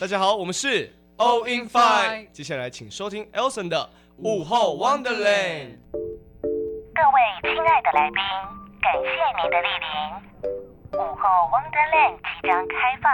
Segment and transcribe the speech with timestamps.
[0.00, 2.28] 大家好，我们是 All in Five。
[2.32, 5.78] 接下来请收听 Elson 的午后 Wonderland。
[6.42, 8.20] 各位亲爱的来宾，
[8.82, 9.06] 感谢
[9.40, 9.86] 您的莅临。
[10.98, 11.22] 午后
[11.52, 13.06] Wonderland 即将开放，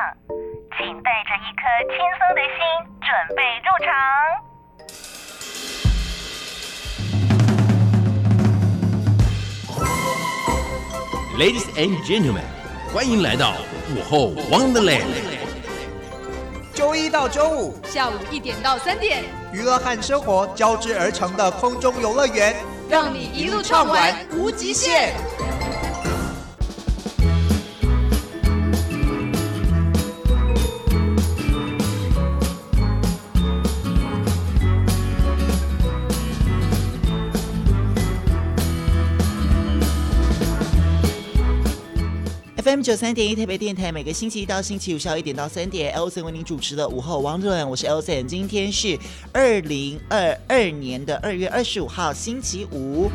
[0.78, 2.56] 请带着一颗轻松的心
[3.02, 3.92] 准备入场。
[11.38, 12.48] Ladies and gentlemen，
[12.90, 13.52] 欢迎来到
[13.94, 15.39] 午后 Wonderland。
[16.80, 22.56] 周一到周五下午一点到三点，娱乐和生活交织而成的空中游乐园，
[22.88, 25.12] 让你一路畅玩无极限。
[42.70, 48.96] FM 九三点一台北电台，每个星期一到星期五下午一点到三点，Elson 为您主持的午后王论我是 Elson，今天是
[49.32, 53.10] 二零二二年的二月二十五号，星期五。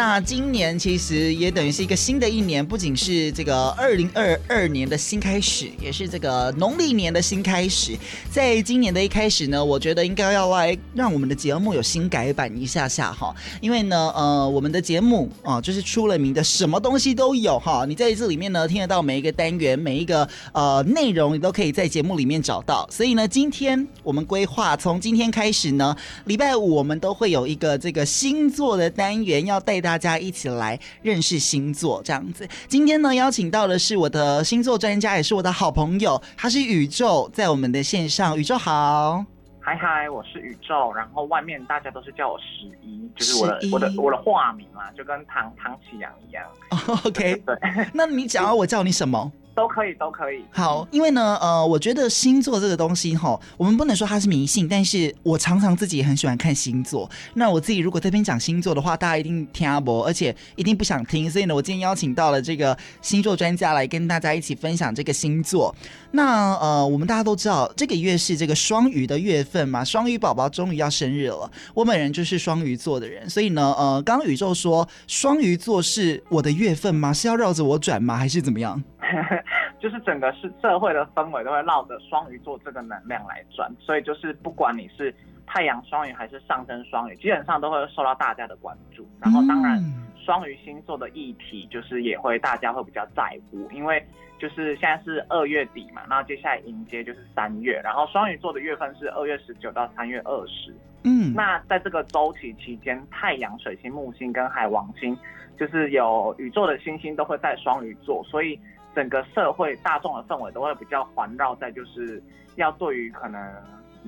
[0.00, 7.94] 那今年其实也等于是一个新的一年，不仅是这个二零二二年的新开始，也是这个农历年的新开始。
[8.30, 17.84] 在今年的一开始呢，我觉得应该要来让我们的节目有新改版一下下哈，因为呢，呃，我们的节目啊、就是出了名的什么东西都有哈。
[17.86, 22.88] 你在这里面呢，听得到每一个单元，每一个呃内容，你都可以在节目里面找到。
[22.90, 29.89] 所以呢，今天我们规划从今天开始呢，礼拜五我们都会有一个这个星座的单元要带大。
[29.90, 32.48] 大家一起来认识星座，这样子。
[32.68, 38.38] 今天呢，邀请到的是我的星座专家，也是我的好朋友，他是宇宙，在我们的线上。
[38.38, 39.24] 宇宙好，
[39.58, 40.92] 嗨嗨，我是宇宙。
[40.92, 46.44] 然后外面大家都是叫我十一，就是我的我的我的化名嘛，就跟唐唐启阳一样。
[46.86, 47.56] Oh, OK， 对。
[47.92, 49.32] 那你想要，我叫你什么？
[49.54, 50.44] 都可以，都可以。
[50.50, 57.08] 好，因为呢，呃，我觉得星座这个东西哈，我们不能说它是迷信，但是我常常自己也很喜欢看星座。
[57.34, 61.30] 那我自己如果这边讲星座的话，大家一定听阿伯，而且一定不想听。
[61.30, 65.74] 所以呢，我今天邀请到了这个星座专家来跟大家一起分享这个星座。
[66.12, 71.50] 那呃，我们大家都知道，这个月是这个双鱼的月份嘛，双鱼宝宝终于要生日了。
[71.74, 77.12] 我本人就是双鱼座的人，所以呢，呃，刚刚宇宙说双鱼座是我的月份吗？
[77.12, 78.16] 是要绕着我转吗？
[78.16, 78.82] 还是怎么样？
[79.80, 85.14] 就是整个是社会的氛围都会绕着双鱼座这个能量来转，所以就是不管你是
[85.46, 89.08] 太阳双鱼还是上升双鱼，基本上都会受到大家的关注。
[89.20, 89.82] 然后当然
[90.24, 94.04] 双鱼星座的议题就是也会大家会比较在乎，因为
[94.38, 100.74] 就是现在是二月底嘛，那接下来迎接就是三月，然后双鱼座的月份是二月十九到三月二十。
[101.04, 105.16] 嗯，那在这个周期期间，太阳、水星、木星跟海王星，
[105.58, 108.58] 就是有宇宙的星星都会在双鱼座，所以。
[108.92, 112.20] 整个社会大众的氛围都会比较环绕在，就是
[112.56, 113.40] 要对于可能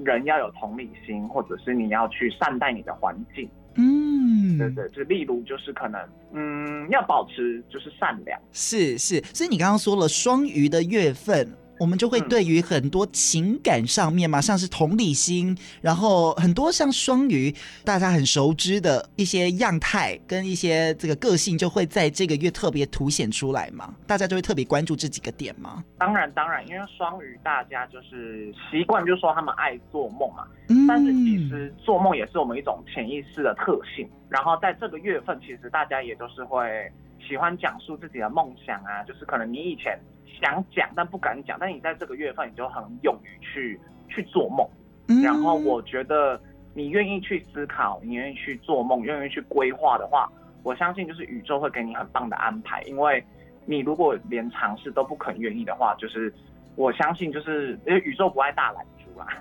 [0.04, 3.48] 人要有同理心，或者是你要去善待你的环境。
[3.76, 6.00] 嗯，对对，就例如就是可能，
[6.32, 8.40] 嗯，要保持就是善良。
[8.52, 11.48] 是是，所以你刚刚说了双鱼的月份。
[11.82, 17.52] 我们就会对于很多情感上面嘛，像是同理心，然后很多像双鱼
[17.84, 25.82] 大家很熟知的一些样态跟一些这个个性，就会在这个月特别凸显出来嘛，大家就会特别关注这几个点嘛。
[25.98, 34.08] 当然当然，因为双鱼大家就是习惯，就是说他们爱做梦嘛，嗯，但是其实做梦也是我们一种潜意识的特性。
[34.28, 36.88] 然后在这个月份，其实大家也都是会
[37.28, 39.98] 喜欢讲述自己的梦想啊，就是可能你以前。
[40.40, 43.78] 想讲但不敢讲，但你在这个月份你就很勇于去
[44.08, 44.66] 去做梦，
[45.08, 46.40] 嗯，然后我觉得
[46.74, 50.30] 你愿意去思考，你愿意去做梦，愿意去规划的话，
[50.62, 53.22] 我相信就是宇宙会给你很棒的安排，因为
[53.66, 56.32] 你如果连尝试都不肯愿意的话，就是
[56.76, 58.84] 我相信就是因为宇宙不爱大懒。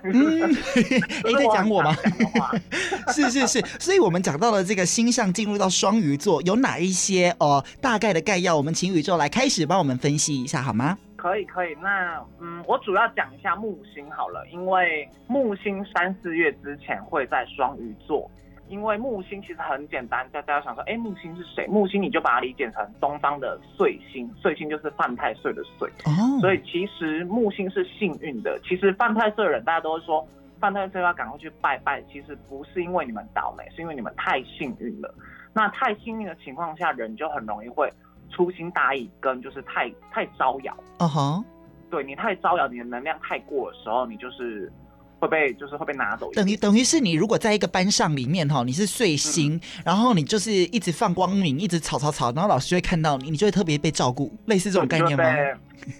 [0.04, 0.50] 嗯，
[1.24, 1.94] 你在讲我吗？
[3.12, 8.56] 是是是，所以我们讲到了这个星象进入到双鱼座，有哪一些呃大概的概要？
[8.56, 10.96] 我们请宇宙来开始帮我们分析一下好吗？
[11.16, 18.28] 可以可以，那嗯，我主要讲一下木星好了，因为木星三四月之前会在双鱼座。
[18.72, 21.66] 因为木星其实很简单，大家想说，哎，木星是谁？
[21.66, 25.86] 木星你就把它理解成东方的岁星，岁星就是犯太岁的岁。
[26.06, 28.58] 哦，所以其实木星是幸运的。
[28.64, 30.26] 其实犯太岁的人，大家都会说
[30.58, 32.02] 犯太岁要赶快去拜拜。
[32.10, 35.14] 其实不是因为你们倒霉，是因为你们太幸运了。
[35.52, 37.92] 那太幸运的情况下，人就很容易会
[38.30, 40.74] 粗心大意，跟就是太太招摇。
[40.98, 41.44] 哦哈，
[41.90, 44.72] 对，你太招摇，你的能量太过的时候，你就是。
[45.22, 46.28] 会被就是会被拿走。
[46.32, 55.24] 等于等于是你如果在一个班上里面哈，你是碎星，嗯、然后你就是一直放光明，一直吵吵吵，然后老师就会看到你，你就会特别被照顾，类似这种概念吗？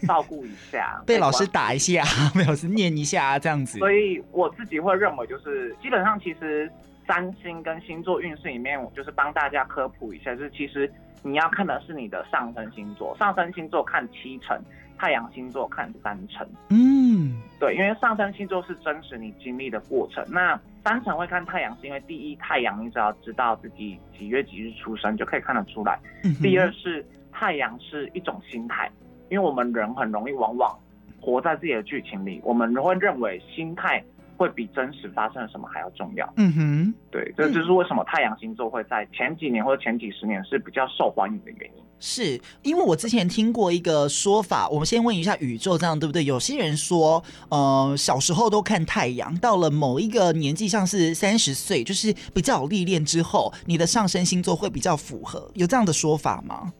[0.05, 2.03] 照顾一下， 被老师打一下，
[2.35, 3.79] 被老师念一下这样子。
[3.79, 6.69] 所以我自己会认为，就是基本上其实
[7.07, 10.91] 占星跟星座运势里面，我就是帮大家科普一下，就是其实
[11.21, 14.61] 你要看的是你的上升星座，上升星座看七成。
[15.03, 20.23] 太阳星座看三成，嗯，对，因为上升星座是真实你经历的过程。
[20.29, 25.99] 那三成会看太阳，是因为第一，太阳你只要知道自己几月几日出生就可以看得出来。
[26.23, 28.89] 嗯、第二是太阳是一种心态，
[29.29, 30.73] 因为我们人很容易往往
[31.19, 34.01] 活在自己的剧情里，我们会认为心态。
[34.37, 36.31] 会比真实发生了什么还要重要。
[36.37, 41.83] 嗯哼，对，这就是为什么太阳星座会在前几年或者前几十年是比较受欢迎的原因。
[41.99, 46.23] 是因为我之前听过一个说法，我们先问一下宇宙，这样对不对？
[46.25, 56.73] 有些人说，呃，小时候都看太阳，到了某一个年纪，像是三十岁，就是比较有历练之后，你的上升星座会比较符合，有这样的说法吗？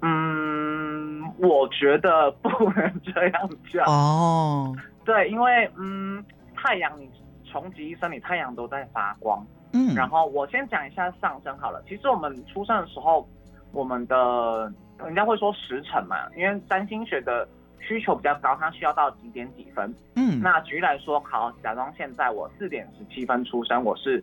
[0.00, 3.84] 嗯，我觉得不能这样讲。
[3.86, 6.24] 哦，对，因为嗯。
[6.62, 7.10] 太阳，你
[7.44, 9.44] 穷极一生，你太阳都在发光。
[9.72, 11.82] 嗯，然后我先讲一下上升好了。
[11.88, 13.28] 其实我们出生的时候，
[13.72, 17.48] 我们的人家会说时辰嘛，因为占星学的
[17.80, 19.92] 需求比较高，它需要到几点几分。
[20.14, 24.22] 嗯，那举例来说，好，假装现在我四点十七分出生，我是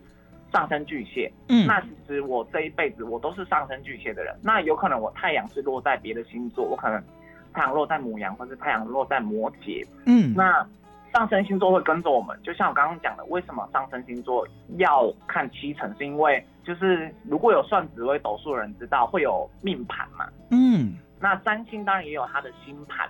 [0.50, 1.30] 上升巨蟹。
[1.48, 4.34] 嗯，那其实我这一辈子我都是上升巨蟹的人。
[4.42, 7.02] 那有可能我太阳是落在别的星座，我可能
[7.52, 9.86] 太阳落在母羊，或是太阳落在摩羯。
[10.06, 10.66] 嗯，那。
[11.12, 14.46] 上升星座会跟着我们，就像我刚刚讲的，为什么上升星座
[14.76, 15.92] 要看七成？
[15.98, 20.28] 是因为就是如果有算紫微斗数的人知道会有命盘嘛。
[20.50, 23.08] 嗯，那占星当然也有它的星盘，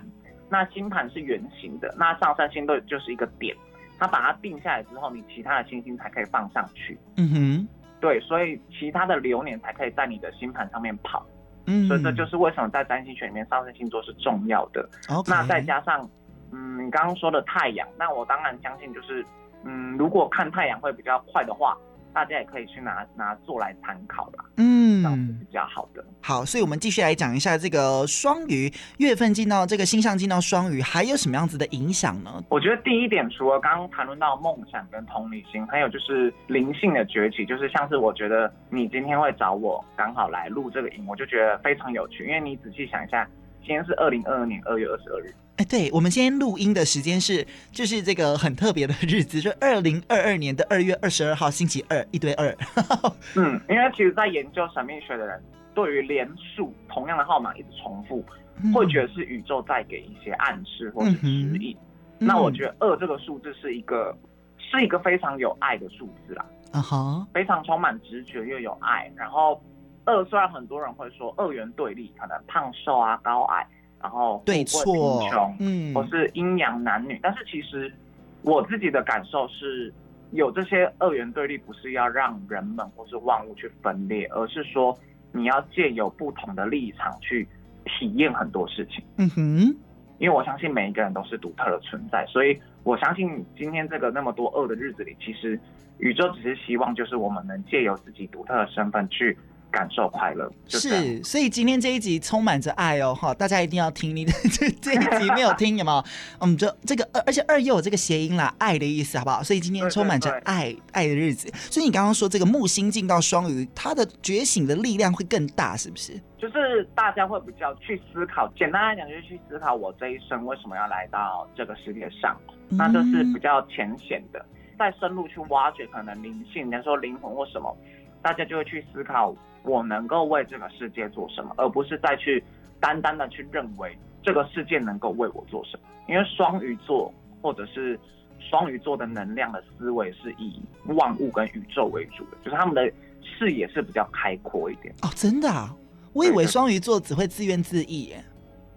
[0.49, 3.55] 那星盘是圆形的，那上升星座就是一个点，
[3.99, 6.97] 它把它定下来之后，你其他的星星才可以放上去。
[7.17, 7.67] 嗯哼，
[7.99, 11.23] 对，所以其他的流年才可以在你的星盘上面跑。
[11.67, 14.89] 嗯，所以这就是为什么在占星学里面上升星座是重要的。
[15.27, 16.09] 那再加上。
[16.51, 19.25] 嗯，你刚刚说的太阳，那我当然相信，就是
[19.63, 21.77] 嗯，如果看太阳会比较快的话，
[22.13, 24.43] 大家也可以去拿拿做来参考啦。
[24.57, 26.03] 嗯，这样是比较好的。
[26.21, 32.43] 好，所以我们继续来讲一下这个双鱼月份进到这个星象进到双鱼，还有什么样子的影响呢？
[32.49, 43.25] 我觉得第一点，除了刚刚谈论到梦想跟同理心，还有就是灵性的崛起，就是像是我觉得你今天会找我刚好来录这个音，我就觉得非常有趣，因为你仔细想一下，
[43.61, 45.33] 今天是二零二二年二月二十二日。
[45.57, 52.55] 哎，对，我们今天录音的时间是，就是这个很特别的日子， 就二零二二年的二月二十二号星期二，一堆二。
[53.35, 55.41] 嗯，因为其实，在研究神秘学的人，
[55.75, 58.25] 对于连数同样的号码一直重复，
[58.63, 61.27] 嗯、会觉得是宇宙在给一些暗示或者指
[61.59, 61.77] 引。
[62.19, 64.17] 嗯、那我觉得二这个数字是一个，
[64.57, 66.45] 是一个非常有爱的数字啦。
[66.71, 69.11] 啊哈，非常充满直觉又有爱。
[69.15, 69.61] 然后
[70.05, 73.65] 二虽然很多人会说二元对立，可能胖瘦啊、高矮。
[74.03, 75.21] 然后对错，
[75.59, 77.93] 嗯，或是阴阳男女，但是其实
[78.41, 79.93] 我自己的感受是，
[80.31, 84.97] 有这些二元对立，不是要让人们或是万物去分裂，而是说
[85.31, 87.47] 你要借由不同的立场去
[87.85, 89.03] 体验很多事情。
[89.17, 89.77] 嗯哼，
[90.17, 95.59] 因为我相信每一个人都是独特的存在，所以我相信今天这个那么多二的日子里，其实
[95.99, 99.37] 宇宙只是希望就是我们能借由自己独特的身份去。
[99.71, 104.15] 感受快乐是，所以今天这一集充满着爱哦，哈，大家一定要听。
[104.15, 106.03] 你的 这这一集没有听有没有？
[106.41, 109.41] 嗯，就这个二，而且二又有这个谐音啦，爱的意思，好不好？
[109.41, 111.49] 所以今天充满着爱，爱的日子。
[111.71, 116.19] 所以你刚刚说这个木星进到双鱼，它的觉醒的力量会更大，是不是？
[116.37, 122.35] 就是大家会比较去思考，简单来讲就是去思考我这一生为什么要来到这个世界上，
[122.69, 124.43] 嗯、那就是比较浅显的。
[124.79, 127.77] 再深入去挖掘，可能灵性，人家说灵魂或什么，
[128.21, 129.35] 大家就会去思考。
[129.63, 132.43] 我能够为这个世界做什么，而不是再去
[132.79, 135.83] 单单的去认为这个世界能够为我做什么。
[136.09, 137.13] 因为双鱼座
[137.43, 137.99] 或者是
[138.39, 144.91] 双鱼座的能量的思维是以万物跟宇宙为主的，就是他们的视野是比较开阔一点。
[145.03, 145.75] 哦，真的啊？
[146.11, 148.23] 我以为双鱼座只会自怨自艾。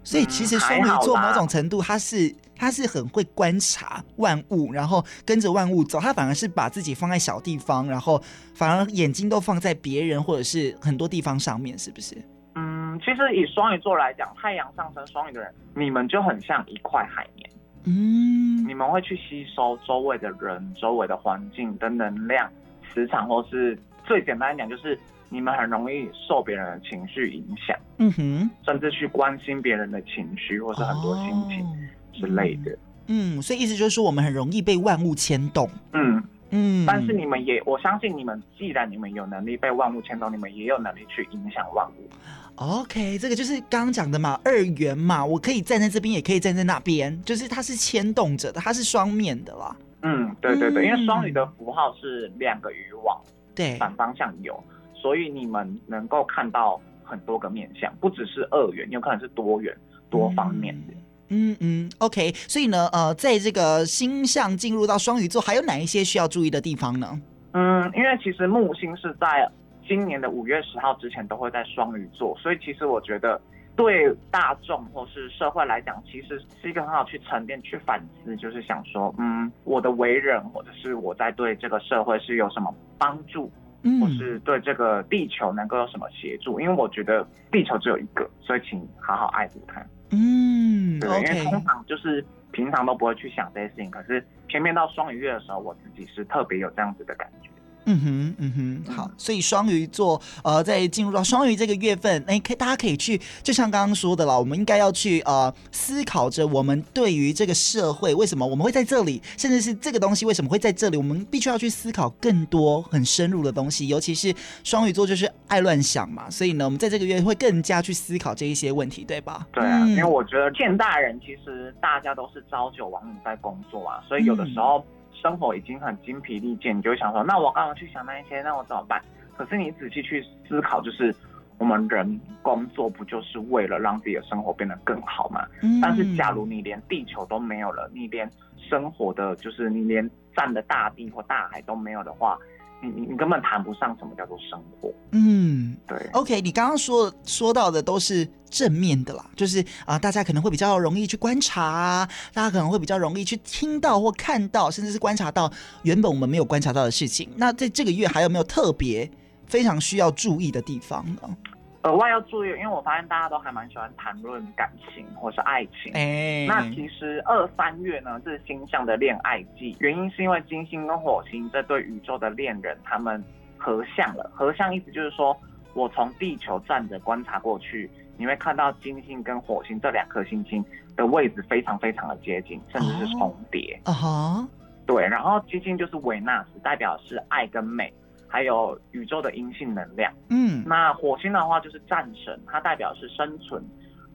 [0.04, 5.98] 所以其实双鱼座某种程度，他是他是很会观察万物，然后跟着万物走。
[5.98, 8.22] 他反而是把自己放在小地方，然后
[8.54, 12.14] 反而眼睛都放在别人或者是很多地方上面，是不是？
[12.54, 17.50] 嗯，其实以双鱼座来讲，太阳上升双鱼的人，你们就很像一块海绵。
[17.86, 22.48] 嗯，你们会去吸收周围的人、周围的环境的能量、
[22.92, 24.98] 磁场，或是最简单来讲就是。
[25.34, 31.66] 你们很容易受别人的情绪影响，嗯哼，甚至去关心别人的情绪或是很多心情
[32.12, 32.78] 之类的。
[33.08, 35.68] 嗯，所以意思就是说，我们很容易被万物牵动。
[35.92, 42.08] 嗯嗯，但是你们也，我相信你们，既然你们有能力被万物牵动，你们也有能力去影响万物。
[42.54, 49.76] OK，这个就是刚刚讲的嘛，二元嘛，我可以站在这边，也可以站在那边，就是它是牵动着的，它是双面的啦。
[50.02, 53.20] 嗯，对对对，嗯因为双鱼的符号是两个渔网，
[53.54, 54.62] 对，反方向有，
[55.04, 59.76] 所以你们能够看到很多个面向，不只是二元，有可能是多元、
[60.08, 60.94] 多方面的。
[61.28, 67.20] 嗯嗯，OK，所以呢，呃，在这个星象进入到双鱼座，还有哪一些需要注意的地方呢？
[67.52, 69.46] 嗯，因为其实木星是在
[69.86, 73.38] 今年的五月十号之前都会在双鱼座，所以其实我觉得
[73.76, 83.52] 对大众或是社会来讲，其实是一个很好去沉淀、去反思，就是想说，嗯，我的为人或者是我在对这个社会是有什么帮助，
[83.84, 86.58] 嗯或是对这个地球能够有什么协助？
[86.58, 89.80] 因为我觉得地球只有一个，所以请好好爱护它。
[90.10, 97.50] 嗯对，因为通常就是平常都不会去想这些事情，可是偏偏到双鱼月的时候，我自己是特别有这样子的感觉。
[97.86, 119.46] 嗯哼，嗯哼，好，所以双鱼座，呃，在进入到双鱼这个月份，哎，可以大家可以去，就像刚刚说的了，我们应该要去呃思考着，我们对于这个社会为什么我们会在这里，甚至是这个东西为什么会在这里，我们必须要去思考更多很深入的东西，尤其是双鱼座就是爱乱想嘛，所以呢，我们在这个月会更加去思考这一些问题，对吧？
[119.52, 124.84] 对啊，嗯因为我觉得现代人其实大家都是朝九晚五在工作啊，所以有的时候
[125.24, 128.42] 生活已经很精疲力尽，你就会想说，那我干嘛去想那一些？
[128.42, 129.02] 那我怎么办？
[129.38, 131.14] 可是你仔细去思考，就是
[131.56, 135.46] 我们人工作不就是为了让自己的生活变得更好吗？
[135.62, 142.38] 嗯但是假如你连地球都没有了，你连生活的，就是你连站的大地或大海都没有的话，
[142.84, 144.92] 你你你根本谈不上什么叫做生活。
[145.12, 145.76] 嗯。
[145.86, 155.50] 对，OK，你刚刚说说到的都是正面的啦，就是啊、呃大家可能会比较容易去观察啊，大家可能会比较容易去听到或看到，甚至是观察到
[155.82, 157.28] 原本我们没有观察到的事情。
[157.36, 159.10] 那在这个月还有没有特别
[159.46, 161.36] 非常需要注意的地方呢？
[161.84, 165.92] 额外要注意，因为我发现大家都还蛮喜欢谈论感情或是爱情。
[165.94, 173.22] 哎，那其实二三月呢是星象的恋爱季，原因是因为金星跟火星这对宇宙的恋人他们
[173.58, 174.30] 合相了。
[174.34, 175.36] 合相意思就是说，
[175.74, 180.64] 我从地球站着观察过去，你会看到金星跟火星这两颗星星
[180.96, 183.78] 的位置非常非常的接近，甚至是重叠。
[183.84, 184.48] 啊哈，
[184.86, 187.92] 对，然后金星就是维纳斯，代表是爱跟美，
[188.34, 190.12] 还有宇宙的阴性能量。
[190.28, 193.62] 嗯那火星的话就是战神，它代表是生存，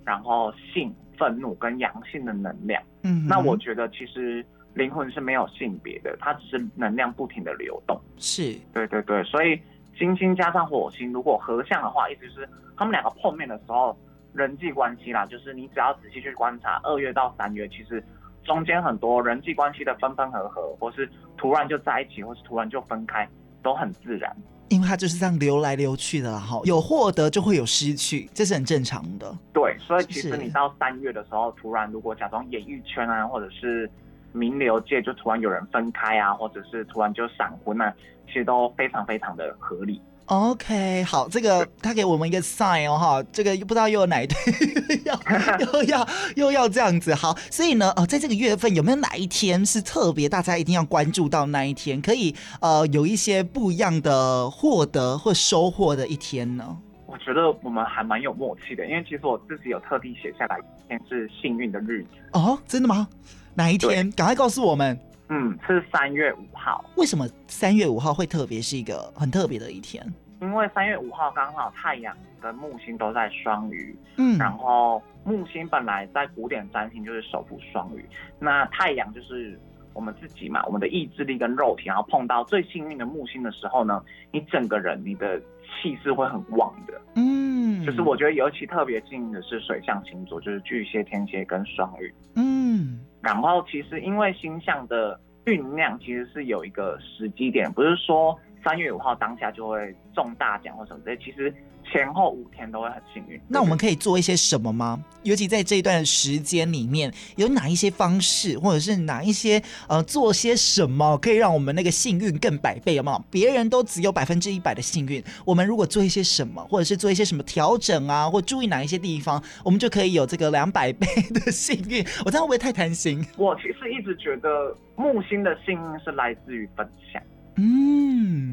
[0.03, 2.83] 然后性、愤怒跟阳性的能量。
[3.03, 7.97] 嗯，那我觉得其实灵魂是没有性别的，它只是能量不停的流动。
[8.17, 9.57] 是对对对，所以
[9.97, 12.45] 金星加上火星如果合相的话，意思是
[12.75, 13.97] 他们两个碰面的时候，
[14.33, 18.03] 人际关系啦，就是你只要仔细去观察，二月到三月，其实
[18.43, 23.25] 中间很多人际关系的分分合合，或是突然就在一起，或是突然就分开，
[23.61, 24.35] 都很自然。
[24.69, 29.35] 因为它就是这样流来流去的啦，哈，有获得就会有失去，这是很正常的。
[29.51, 33.89] 对，所以其实你到三月的时候，突然如果假装演艺圈啊，或者是
[34.31, 37.91] 名流界，就突然有人分开啊，或者是突然就闪婚啊，
[38.27, 39.99] 其实都非常非常的合理。
[40.29, 44.37] OK，好，这个他给我们一个 sign 哦，哈，这个又不知道又有哪一对
[45.03, 45.19] 要
[45.73, 56.77] 又要又要这样子，好，所以呢，哦，在这个月份有没有哪一天是特别大家一定要关注到那一天，可以呃有一些不一样的获得或收获的一天呢？
[57.07, 62.09] 我觉得我们还蛮有默契的，因为其实我自己有特地写下来，一天是幸运的日子。
[62.33, 63.07] 哦，真的吗？
[63.55, 64.11] 哪一天？
[64.11, 64.97] 赶快告诉我们，
[65.29, 70.05] 嗯，是三月五号，为什么三月五号会特别是一个很特别的一天？
[70.41, 78.03] 因为三月五号刚好太阳跟木星都在双鱼，嗯，然后木星本来在古典占星就是守护双鱼，
[78.39, 79.59] 那太阳就是
[79.93, 85.41] 我们自己嘛，我们的意志力跟肉体，然后碰到最幸运的木星的时候呢，你整个人你的
[85.81, 87.01] 气势会很旺的。
[87.15, 92.13] 嗯，就是我觉得尤其特别幸运的是水象星座，就是巨蟹、天蝎跟双鱼。
[92.35, 101.53] 嗯然后其实因为星象的酝酿，其实是有一个时机点，不是说三月五号当下就会中大奖或什么之类，其实
[101.91, 103.39] 前后五天都会很幸运。
[103.47, 105.01] 那我们可以做一些什么吗？
[105.23, 112.95] 尤其在这一段时间里面，有哪一些方式，或者是哪一些呃，做些什么可以让我们那个幸运更百倍？
[112.95, 113.25] 有没有？
[113.31, 122.05] 别人都只有百分之一百的幸运，我们如果做一些什么，或者是做一些什么调整啊，或注意哪一些地方，我们就可以有这个两百倍的幸运。
[122.25, 123.25] 我这样会不会太贪心？
[123.37, 127.21] 我其实一直觉得木星的幸运是来自于分享。
[127.61, 127.98] 嗯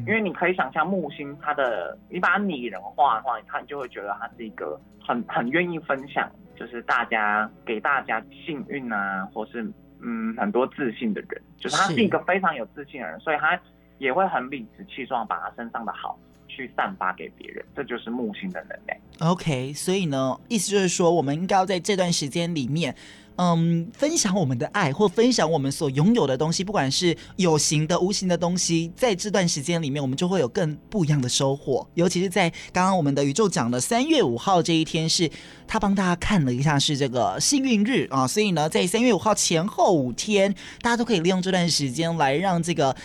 [0.07, 9.61] 因为你可以想象木星它的，你把它拟人化的话，它就会觉得它是一个很很愿意分享，就是大家给大家幸运啊，或是
[10.01, 13.59] 嗯很多自信的人，就是他是一个非常有自信的人，所以他
[13.97, 18.97] 也会很理直气壮把他身上的好去散发给别人，这就是木星的能量。
[19.19, 22.95] OK，所以呢，意思就是说，我们应该要在这段时间里面。
[23.37, 31.87] 嗯，分享我们的爱，或分享我们所拥有的东西，不管是有形的、无形的东西，在这段时间里面，我们就会有更不一样的收获。
[31.93, 35.29] 尤其是在刚刚我们的宇宙讲的三月五号这一天是，
[35.67, 42.95] 他帮大家看了一下是这个幸运日啊，所以呢，在三月五号前后五天，大家都可以利用这段时间来让这个。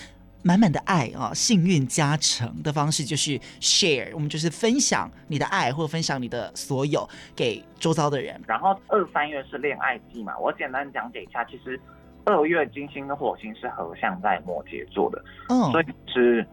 [0.42, 8.40] 满满的爱啊，幸运加成的方式就是 share，我们就是分享你的爱，或者分享你的所有给周遭的人。
[8.46, 11.80] 然后二三月是恋爱季嘛，我简单讲解一下，其实
[12.25, 16.46] 二月金星跟火星是合相在摩羯座的，嗯，所以是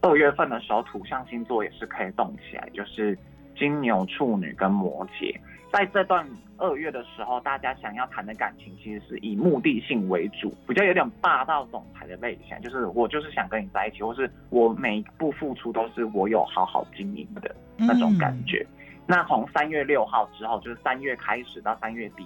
[0.00, 3.18] 二月份的时候土象星座也是可以动起来，就是
[3.56, 5.34] 金牛、处女跟摩羯。
[5.74, 6.24] 在这段
[6.56, 18.64] 二月的时候，大家想要谈的感情其实是以目的性为主，比较有点霸道总裁的类型，就是我就是想跟你在一起，或是我每一步付出都是我有好好经营的那种感觉。
[18.70, 22.24] 嗯、那从三月六号之后，就是三月开始到三月底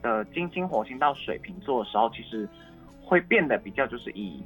[0.00, 2.48] 的金星火星到水瓶座的时候，其实
[3.02, 4.42] 会变得比较就是以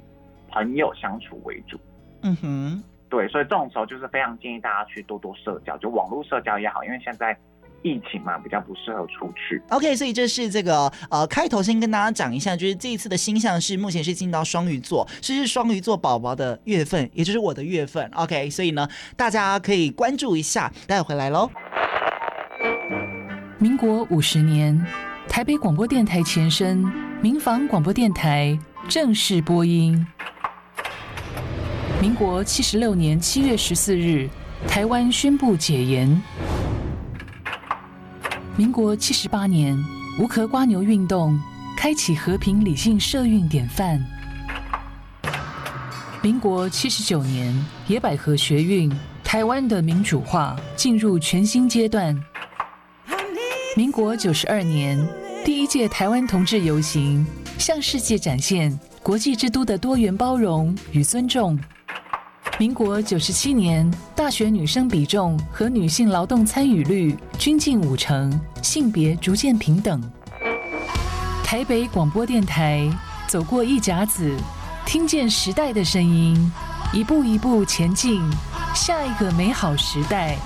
[0.49, 1.79] 朋友相处为主。
[2.23, 7.33] 嗯哼，对，所以这种时候就是非常建议大家去多多社交，就网络社交也好，因为现在。
[7.83, 9.61] 疫情嘛，比较不适合出去。
[9.69, 18.09] OK，所以这是这个呃开头先跟大家讲一下，就是这一次的星象是目前是进到双鱼座，这是双鱼座宝宝的月份，也就是我的月份。
[18.13, 20.71] OK，所以呢，大家可以关注一下。
[20.87, 21.49] 待会回来喽。
[23.57, 24.85] 民国五十年，
[25.27, 26.83] 台北广播电台前身
[27.21, 28.57] 民防广播电台
[28.87, 30.05] 正式播音。
[32.01, 34.27] 民国七十六年七月十四日，
[34.67, 36.21] 台湾宣布解严。
[38.61, 39.75] 民国七十八年，
[40.19, 41.35] 无壳瓜牛运动
[41.75, 43.99] 开启和平理性社运典范。
[46.21, 47.51] 民国七十九年，
[47.87, 52.15] 野百合学运，台湾的民主化进入全新阶段。
[53.75, 55.03] 民国九十二年，
[55.43, 57.25] 第一届台湾同志游行，
[57.57, 61.59] 向世界展现国际之都的多元包容与尊重。
[62.61, 69.99] 民国九十七年，大学女生比重和女性劳动参与率均近五成，性别逐渐平等。
[71.43, 72.87] 台北广播电台
[73.27, 74.37] 走过一甲子，
[74.85, 76.53] 听见时代的声音，
[76.93, 78.21] 一步一步前进，
[78.75, 80.37] 下一个美好时代。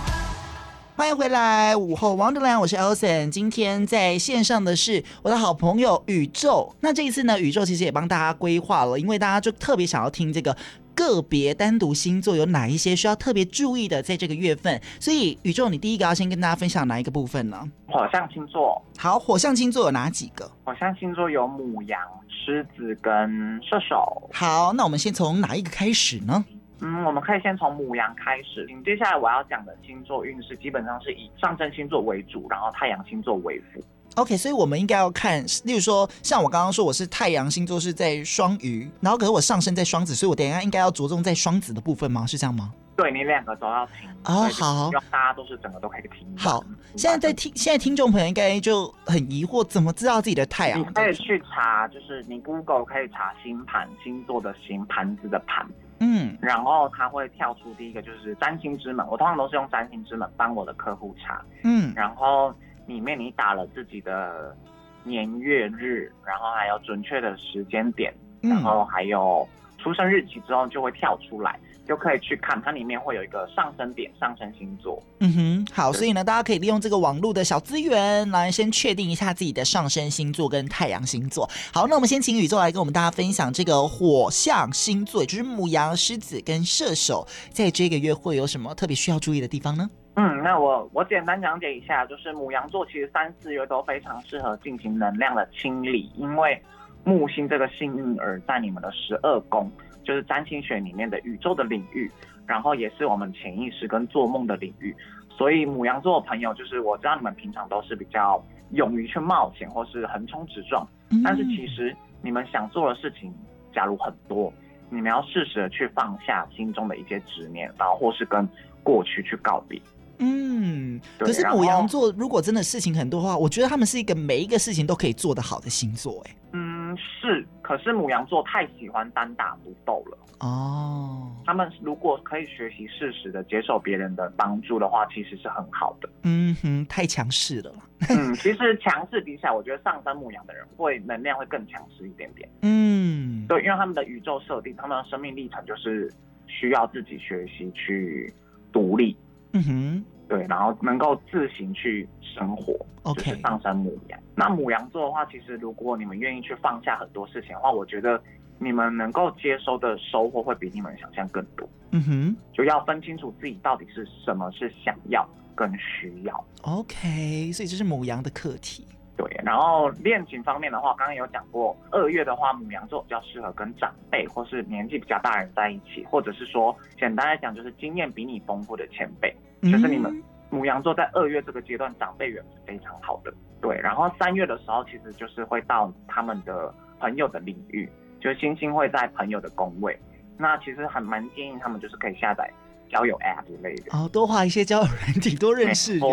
[0.96, 3.30] 欢迎回来，午后 Wonderland，我是 Elson。
[3.30, 6.74] 今天在线上的是我的好朋友宇宙。
[6.80, 10.56] 那这一次呢，宇宙其实也帮大家规划了，因为大家就特别想要听这个。
[10.96, 14.82] 个别单独星座有哪一些需要特别注意的，在这个月份？
[15.00, 17.70] 所以宇宙，你第一个要先跟大家分享哪一个部分呢？
[17.88, 18.82] 火象星座。
[18.98, 20.50] 好，火象星座有哪几个？
[20.64, 24.30] 火象星座有母羊、狮子跟射手。
[24.34, 26.44] 好，那我们先从哪一个开始呢？
[26.82, 28.68] 嗯，我们可以先从母羊开始。
[28.84, 33.82] 接下来我要讲的星座运势，基本上是以上升星座为主，然后太阳星座为辅。
[34.16, 42.26] OK，所以我们应该要看，例如说，像我刚刚说我是太阳星座是在双鱼，然后可是我上升在双子，所以我等一下应该要着重在双子的部分吗？
[42.26, 42.72] 是这样吗？
[42.96, 44.48] 对，你两个都要听哦。
[44.50, 46.26] 好，希望大家都是整个都可以听。
[46.38, 46.64] 好，
[46.96, 50.80] 现在在听，现在听众朋友应该就很疑惑，怎么知道自己的太阳？
[50.80, 55.68] 你可以去查，就是你 Google 可以查星盘星座的星盘子的盘，
[56.00, 62.56] 嗯，然后它会跳出第一个就是占星之门，我通常都是用占星之门帮我的客户查，嗯，然后。
[62.88, 64.56] 里面你打了自己的
[65.04, 75.02] 年月日，然后还有准确的时间点，然后还有出生日期之后就会跳出来，就可以去看它里面会有一个上升点、上升星座。
[75.20, 81.48] 嗯哼，好，所以呢，大家可以利用这个网络的小资源来先确定一下自己的上升星座跟太阳星座。
[81.72, 89.88] 好，那我们先请宇宙来跟我们大家分享这个火象星座，也就是母羊、狮子跟射手，在这个月会有什么特别需要注意的地方呢？
[90.18, 96.62] 嗯，那我我简单讲解一下，就是母羊座其实三四月都非常适合进行能量的清理，因为
[97.04, 99.70] 木星这个幸运儿在你们的十二宫，
[100.06, 102.10] 就是占星学里面的宇宙的领域，
[102.48, 104.96] 然后也是我们潜意识跟做梦的领域，
[105.30, 110.88] 所以母羊座的朋友，就是我知道你们平常都是比较勇于去冒险或是横冲直撞，
[111.26, 113.34] 但是其实你们想做的事情，
[113.74, 114.52] 假如很多，
[114.90, 118.48] 你们要适时的去放下心中的一些执念，然后或是跟
[118.82, 119.78] 过去去告别。
[120.20, 126.36] 嗯，可是母羊座如果真的事情很多的话，我觉得他们是一个每一个事情都可以做得好的星座，哎。
[126.54, 130.18] 嗯，嗯，是，可是母羊座太喜欢单打独斗了。
[130.40, 136.10] 哦，他们如果可以学习适时的接受别人的帮助的话，其实是很好的。
[136.24, 137.74] 嗯哼，太强势了。
[138.10, 142.48] 嗯，其实强势比起来，我觉得上升母羊的人会能量会更强势一点点。
[142.62, 146.12] 嗯，对，因为他们的宇宙设定，他们的生命历程就是
[146.48, 148.32] 需要自己学习去
[148.72, 149.16] 独立。
[149.56, 150.06] 嗯哼。
[150.28, 152.74] 对，然后能够自行去生活.
[153.14, 154.20] 就是上升母羊。
[154.36, 158.20] 那母羊座的话，其实如果你们愿意去放下很多事情的话，我觉得
[158.58, 161.70] 你们能够接收的收获会比你们想象更多。
[161.92, 166.44] 嗯哼，就要分清楚自己到底是什么是想要跟需要。
[166.64, 168.88] OK，所以这是母羊的课题。
[169.16, 179.34] 对，然后恋情方面的话，刚刚有讲过，二月的话，母羊座比较适合跟长辈或是年纪比较大人在一起，或者是说，简单来讲，就是经验比你丰富的前辈。
[179.72, 183.34] 就是你们牡羊座在二月这个阶段，长辈缘是非常好的。
[183.62, 189.98] 对，然后三月的时候，其实就是会到他们的朋友的领域，就是星星会在朋友的宫位。
[190.38, 192.48] 那其实还蛮建议他们，就是可以下载
[192.92, 193.98] 交友 App 之类的。
[193.98, 196.10] 哦，多画一些交友软体，多认识人。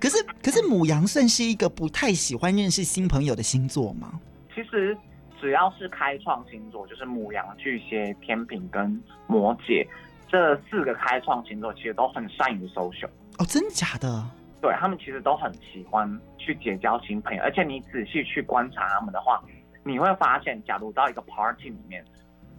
[0.00, 4.18] 可是，可是母羊算是一个不太喜欢认识新朋友的星座吗？
[4.54, 4.96] 其实
[5.38, 9.86] 只要是开创星座，就是母羊、巨蟹、天平跟摩羯。
[10.28, 13.08] 这四个开创星座其实都很善于 social
[13.38, 14.24] 哦，真的假的？
[14.60, 16.08] 对，他们其实都很喜欢
[16.38, 19.40] 去结交新朋友，而且你仔细去观察他们的话，
[19.84, 22.04] 你会发现，假如到一个 party 里面，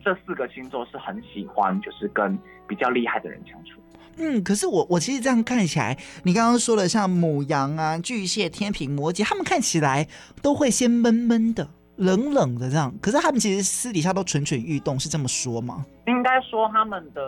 [0.03, 3.81] 这四个星座是很喜欢就是跟比较厉害的人相处。
[4.17, 10.07] 嗯，可是我我其实这样看起来，你刚刚说的像母羊啊、巨蟹、天平、摩羯，他们看起来
[10.41, 11.67] 都会先闷闷的。
[11.97, 15.83] 冷冷的这样，可是他们其实私底下都蠢蠢欲动，是这么说吗？
[16.07, 17.21] 应该说他们的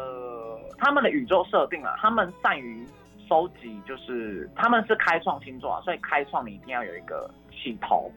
[0.78, 2.86] 他们的宇宙设定啊，他们善于
[3.28, 8.12] 收集，就是他们是开创星座啊，所以开创你一定要有一个起头。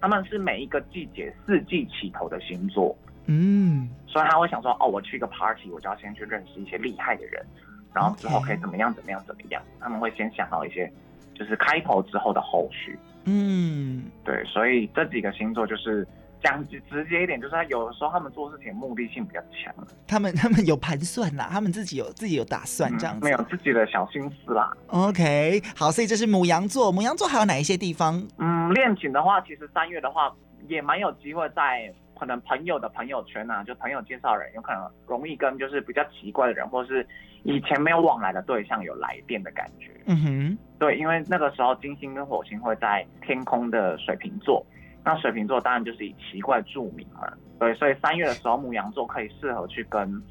[0.00, 2.96] 他们是每一个季节四季起头的星座。
[3.26, 7.46] 嗯，所以他会想说，哦，我去一个 party，我就要先去认识一些厉害的人，
[7.94, 9.62] 然后之后可以怎么样怎么样怎么样。
[9.78, 10.90] 他们会先想到一些，
[11.34, 12.98] 就是开头之后的后续。
[13.26, 16.04] 嗯，对，所以这几个星座就是
[16.42, 19.74] 讲直接一点，就是他有的时候他们做事情目的性比较强，
[20.06, 24.72] 他们 他们有盘算啦，他们自己有自己有打算这样子，嗯，没有自己的小心思啦。
[24.88, 28.22] OK，好，所以这是母羊座，母羊座还有哪一些地方？
[28.38, 30.32] 嗯，恋情的话，其实三月的话
[30.68, 37.06] 也蛮有机会在可能朋友的朋友圈啊，就朋友介绍人，有可能容易跟就是比较奇怪的人，或是
[37.44, 39.90] 以前没有往来的对象有来电的感觉。
[40.06, 40.58] 嗯哼。
[40.78, 44.64] 对，因为那个时候金星跟火星会在天空的水瓶座，
[45.04, 47.36] 那水瓶座当然就是以奇怪著名了。
[47.58, 50.22] 对，所以三月的时候，母羊座可以适合去跟，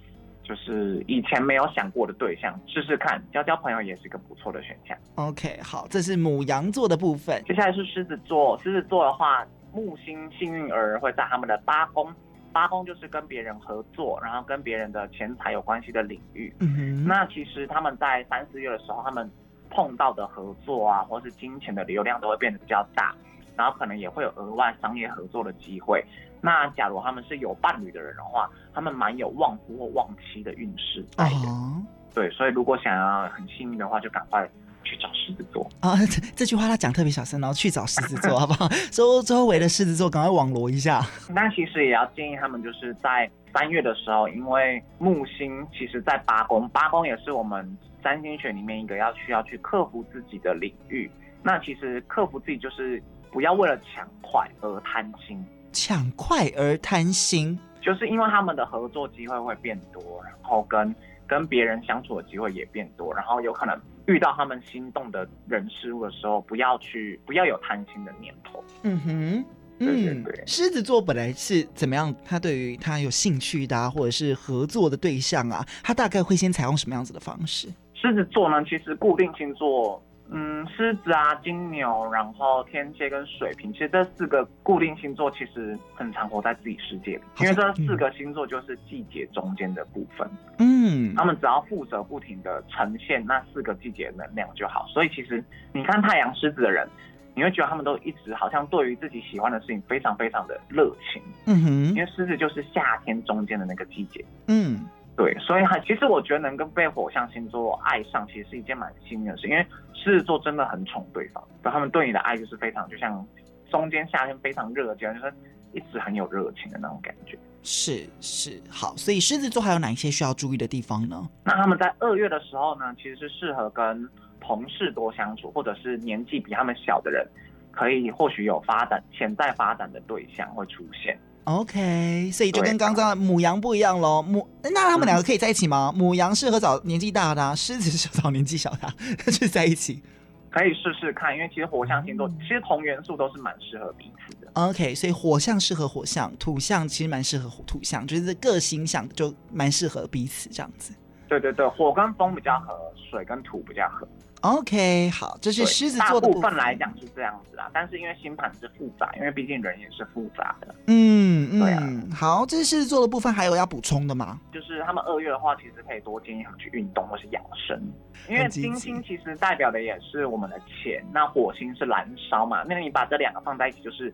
[0.43, 4.97] 就是以前没有想过的对象试试看，交交朋友也是一个不错的选项。
[5.15, 7.43] OK，好，这是母羊座的部分。
[7.45, 12.13] 接下来是狮子座，狮子座的话，木星幸运儿会在他们的八宫，
[12.53, 16.53] 八宫就是跟别人合作，然后跟别人的钱财有关系的领域。
[16.60, 19.30] 嗯哼，那其实他们在三四月的时候，他们。
[19.69, 23.13] 碰到的合作啊，或是金钱的流量都会变得比较大，
[23.58, 26.04] 然后可能也会有额外商业合作的机会。
[26.39, 31.36] 那假如他们是有伴侣的人的话，他们蛮有旺夫或旺妻的运势在的。
[31.36, 31.84] Uh-huh.
[32.13, 34.48] 对，所以如果想要很幸运的话，就赶快
[34.84, 35.98] 去找狮子座啊。
[36.06, 38.70] 这这句话他讲特别小声，然后去找狮子座，好不好？
[38.91, 41.02] 周周围的狮子座赶快网罗一下。
[41.30, 47.78] 那其实也要建议他们，就是在三月的时候，因为木星其实在八宫，八宫也是我们。
[48.04, 51.12] 三星学里面一个要需要去克服自己的领域，
[51.43, 60.93] 那其实克服自己就是不要为了抢快而贪心，抢快而贪心，就是因为他们的合作机会会变多，然后跟
[61.25, 68.63] 跟别人相处的机会也变多，然后有可能遇到他们心动的人事物的时候，不要去不要有贪心的念头。
[68.83, 69.45] 嗯哼。
[69.79, 72.11] 对对对，嗯，狮子座本来是怎么样？
[72.25, 77.67] 他对于他有兴趣的啊，或者是合作的对象啊，他大概会先采用什么样子的方式？
[77.93, 90.29] 狮子座呢，其实固定星座，嗯，狮子啊、金牛，然后天蝎跟水瓶，其实这四个固定星座其实很常活在自己世界里，因为这四个星座就是季节中间的部分。
[90.59, 94.85] 嗯，他们只要负责不停的呈现那四个季节的能量就好。
[94.87, 96.87] 所以其实你看太阳狮子的人。
[97.35, 104.79] 你会觉得他们都一直好像对于自己喜欢的事情非常非常的热情，嗯哼，因为狮子就是夏天中间的那个季节，嗯，
[105.17, 113.27] 对，所以还，其实我觉得能跟被火象星座爱上，其实是一件蛮幸运的事，因为狮子座真的很宠对方，对，他们对你的爱就是非常，就像
[113.71, 115.34] 中间夏天非常热，就是
[115.73, 117.36] 一直很有热情的那种感觉。
[117.63, 121.27] 是是，好，所以狮子座还有哪一些需要注意的地方呢？
[121.43, 124.08] 那他们在二月的时候呢，其实是适合跟
[124.39, 127.27] 同事多相处，或者是年纪比他们小的人，
[127.71, 131.17] 可以或许有发展潜在发展的对象会出现。
[131.47, 134.21] OK，所以就跟刚刚母羊不一样喽。
[134.21, 135.93] 母那他们两个可以在一起吗？
[135.95, 138.93] 母羊适合找年纪大的，狮子适合找年纪小的，
[139.31, 140.03] 就在一起。
[140.51, 144.51] 可以试试看，因为其实火象星座其实同元素都是蛮适合彼此的。
[144.55, 150.93] OK，所以火象适合火象，土象其实蛮适合土象，就是各星象就蛮适合彼此这样子。
[151.29, 152.75] 对对对，火跟风比较合，
[153.10, 154.05] 水跟土比较合。
[154.41, 156.41] OK，好，这是狮子座的部分。
[156.41, 160.76] 部分来讲是这样子啊，但是因为星盘是复杂，因为毕竟人也是复杂的。
[160.86, 162.15] 嗯嗯，对啊。
[162.15, 164.39] 好，这是狮子座的部分，还有要补充的吗？
[164.54, 167.82] 就是他们二月的话，其实可以多建议他们去运动或是养生，
[168.30, 174.13] 因为金星其实代表的也是我们的钱，那火星是燃烧嘛，那你把这两个放在一起，就是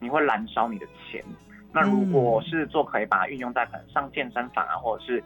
[0.00, 1.24] 你会燃烧你的钱。
[1.72, 5.22] 那如果是做，可以把它运用在可能上健身房啊，或者是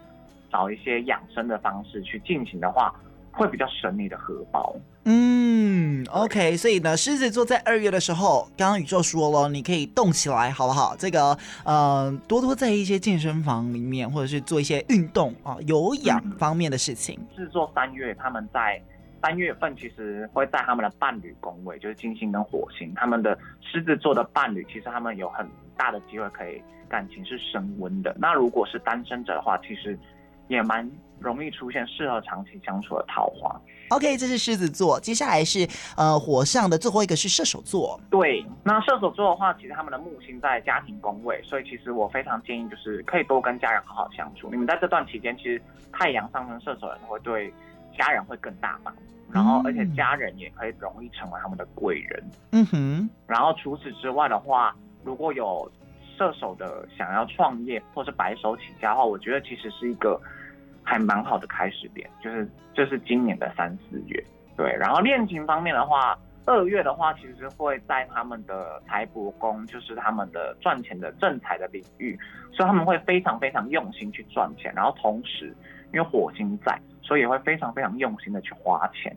[0.52, 2.94] 找一些养生的方式去进行的话。
[3.34, 4.74] 会比较省你的荷包。
[5.06, 10.96] 嗯，OK，所以呢，狮子座在二月的时候，刚刚宇宙说了，你可以动起来，好不好？
[10.96, 17.18] 这个，呃，多多在一些健身房里面，或者是做一些运动啊，有氧方面的事情。
[17.36, 18.80] 狮子座三月，他们在
[19.22, 28.16] 三月份其实会在他们的伴侣宫位，就是金星跟火星，他们的狮子座的伴侣，其实他们有很大的机会可以感情是升温的。
[28.18, 29.98] 那如果是单身者的话，其实
[30.48, 30.90] 也蛮。
[31.24, 33.58] 容易出现适合长期相处的桃花。
[33.90, 38.00] OK，这是狮子座，接下来是呃火象的最后一个是射手座。
[38.10, 44.48] 对，那射手座的话，其实他们的木星在家庭宫位，所以其实我非常建议就是可以多跟家人好好相处。
[44.50, 45.60] 你们在这段期间，其实
[45.92, 47.52] 太阳上升射手人会对
[47.96, 48.92] 家人会更大方，
[49.30, 52.24] 然后而且家人也可以容易成为他们的贵人。
[52.52, 53.10] 嗯哼。
[53.26, 55.70] 然后除此之外的话，如果有
[56.16, 60.18] 射手的想要创业或是白手起家的话，我觉得其实是一个。
[60.84, 64.22] 还蛮好的开始点，就是就是今年的三四月，
[64.56, 64.70] 对。
[64.78, 72.18] 然后恋情方面的话，二月的话，其实会在他们的财帛宫，就是他们的赚钱的正财的领域，
[72.52, 74.72] 所以他们会非常非常用心去赚钱。
[74.76, 75.56] 然后同时，
[75.92, 79.16] 因为火星在，所以也会非常非常用心的去花钱，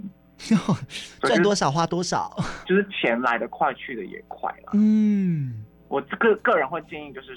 [1.20, 2.34] 赚多少花多少，
[2.66, 4.72] 就是钱来得快，去得也快了。
[4.74, 7.36] 嗯，我个个人会建议，就是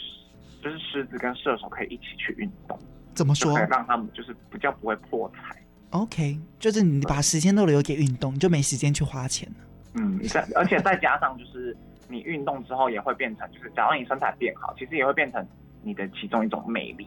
[0.62, 2.78] 就是狮子跟射手可以一起去运动。
[3.20, 3.59] 怎么说？
[3.59, 5.54] 让他们就是比较不会破财。
[5.90, 9.56] OK，就是你把时间都留给运动，你就没时间去花钱了。
[9.92, 10.18] 嗯，
[10.56, 11.76] 而且再加上就是
[12.09, 15.46] 你运动之后也会变成，就是假如你身材变好，其实也会变成
[15.83, 17.06] 你的其中一种魅力。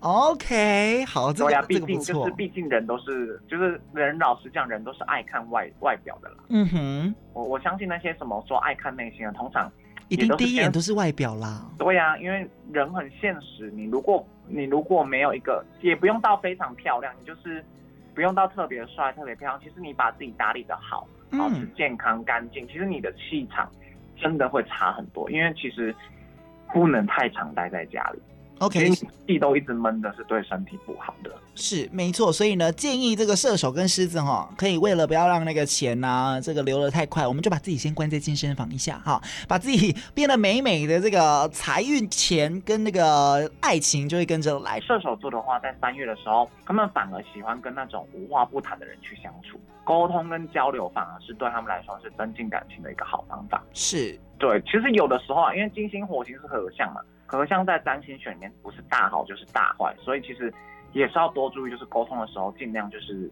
[0.00, 6.36] OK，好，这个、毕竟就是毕竟人都是就是人，老实讲，人都是爱看外外表的啦。
[6.48, 9.70] 嗯哼，我我相信那些什么说爱看内心的，通常。
[10.12, 11.66] 一定第一眼都是外表啦。
[11.78, 13.70] 对呀、啊，因为人很现实。
[13.70, 17.64] 你如果你如果没有一个，也不用到非常漂亮，你就是
[18.14, 19.60] 不用到特别帅、特别漂亮。
[19.62, 23.72] 其实你把自己打理得好，保持健康干净，其实你的气场
[24.16, 25.30] 真的会差很多。
[25.30, 25.94] 因为其实
[26.74, 28.20] 不能太常待在家里。
[28.62, 28.90] OK，
[29.26, 31.32] 气都一直闷的是对身体不好的。
[31.56, 44.80] 是没错，所以呢，建议这个射手跟狮子哈，可以为了不要让那个钱呐、啊，这个流得太快，我们就把自己先关在健身房一下哈，把自己变得美美的，这个财运、钱跟那个爱情就会跟着来。
[44.80, 53.60] 射手座的话，在三月的时候，他们反而喜欢跟那种无话不谈的人去相处，沟通跟交流反而是对他们来说是增进感情的一个好方法。
[53.74, 57.00] 是对，其实有的时候啊，因为金星、火星是合相嘛。
[57.32, 60.52] 合相在占星学里面不是大好就是大坏，所以其实
[60.92, 63.30] 也是要多注意，就是沟通的时候尽量就是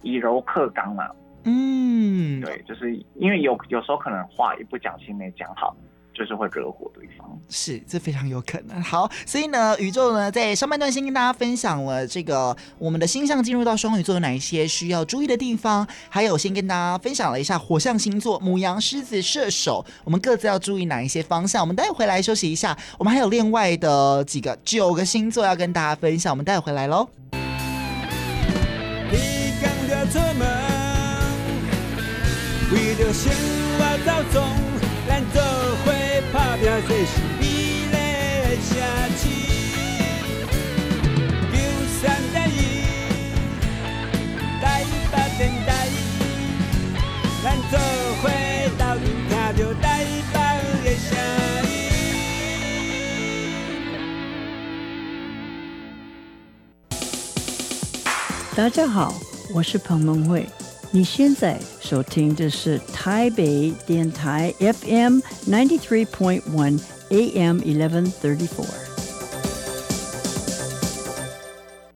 [0.00, 1.10] 以柔克刚嘛。
[1.44, 5.76] 嗯，对，就是因为有有时候可能话一不讲心没讲好。
[6.14, 8.82] 就是会惹火对方，是这非常有可能。
[8.82, 21.62] 好，所以呢，宇宙呢在上半段先跟大家分享了这个我们的星象进入到双鱼座有哪一些需要注意的地方，还有先跟大家分享了一下火象星座母羊、狮子、射手，我们各自要注意哪一些方向。
[21.62, 27.08] 我们待会回来休息一下，我们还有另外的几个九个星座要跟大家分享，我们待会回来喽。
[58.54, 59.14] 大家好，
[59.54, 60.46] 我是彭梦慧。
[60.90, 68.68] 你现在收听的是台北电台 FM ninety three point one AM eleven thirty four。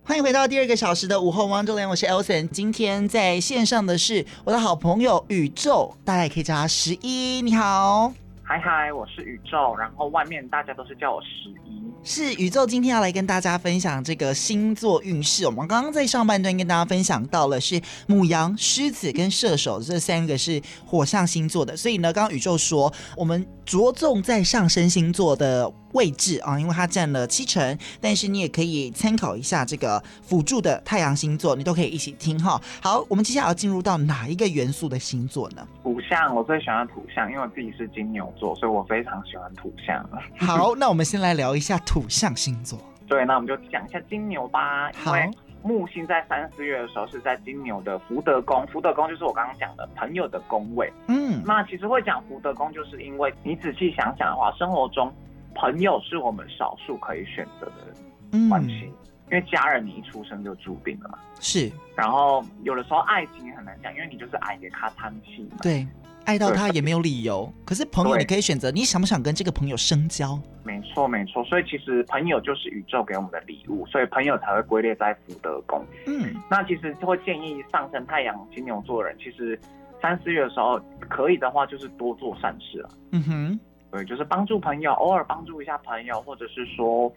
[0.02, 2.48] 欢迎回到第二个小时的午后 Wonderland，我是 Elson。
[2.48, 7.42] 今天在线上的是我的好朋友宇宙，大家也可以叫他十一。
[7.42, 8.10] 你好，
[8.42, 11.75] 嗨嗨，我是宇宙，然后外面大家都是叫我十一。
[12.08, 15.44] 是宇宙，今天要来跟大家分享这个星座运势。
[15.44, 32.60] 我们刚刚在上半段跟大家分享到了是母羊、狮子跟射手这三个是火象星座的，所以呢，刚刚宇宙说我们着重在上升星座的位置啊，因为它占了七成，但是你也可以参考一下这个辅助的太阳星座，你都可以一起听哈。
[32.80, 35.66] 好，我们接下来要进入到哪一个元素的星座呢？
[35.82, 40.08] 土象，我最喜欢土象，因为我自己是金牛座，所以我非常喜欢土象。
[40.38, 41.96] 好， 那我们先来聊一下土。
[41.96, 42.78] 土象星座，
[43.08, 44.90] 对，那我们就讲一下金牛吧。
[45.06, 45.30] 因为
[45.62, 50.92] 木星在三四月的时候是在金牛的福德宫，福德宫就是我刚刚讲的朋友的宫位。
[51.08, 55.10] 嗯，那其实会讲福德宫，就是因为你仔细想想的话，生活中
[55.56, 58.94] 朋友是我们少数可以选择的关系，嗯、
[59.30, 61.18] 因为家人你一出生就注定了嘛。
[61.40, 65.56] 是，然后有的时候爱情也很难讲，因为你就是爱给他叹气嘛。
[65.62, 65.86] 对。
[66.26, 70.36] 爱到他也没有理由，可是朋友你可以选择，你想不想跟这个朋友深交？
[70.64, 75.86] 没错没错，所以其实朋友就是宇宙给我们的礼物，所以朋友才会归列在福德宫。
[76.08, 79.56] 嗯，那其实就会建议上升太阳金牛座的人，其实
[80.02, 82.88] 三四月的时候可以的话，就是多做善事了。
[83.12, 87.12] 嗯哼，对，就是帮助朋友，偶尔帮助一下朋友，或者是说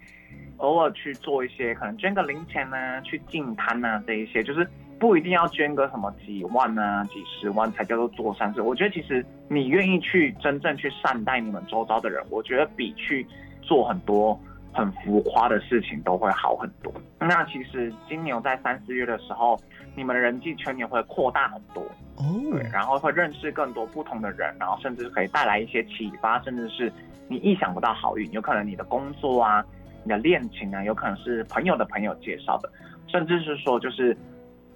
[0.58, 4.67] 偶尔去做一些可能捐个零钱呢、啊，去净滩啊这一些，就是。
[4.99, 8.60] 不一定要捐个什么几万啊、几十万才叫做做善事。
[8.60, 13.25] 我觉得其实你愿意去真正去善待你们周遭的人，我觉得比去
[13.62, 14.38] 做很多
[14.73, 16.91] 很浮夸的事情都会好很多。
[17.17, 19.58] 那其实金牛在三四月的时候，
[19.95, 21.82] 你们的人际圈也会扩大很多
[22.19, 26.93] 哦，对，然后会认识更多不同的人，然后甚至可以带来一些启发，甚至是
[27.27, 28.32] 你意想不到好运。
[28.32, 29.65] 有可能你的工作啊、
[30.03, 32.71] 你的恋情啊，有可能是朋友的朋友介绍的，
[33.08, 34.15] 甚至是说就是。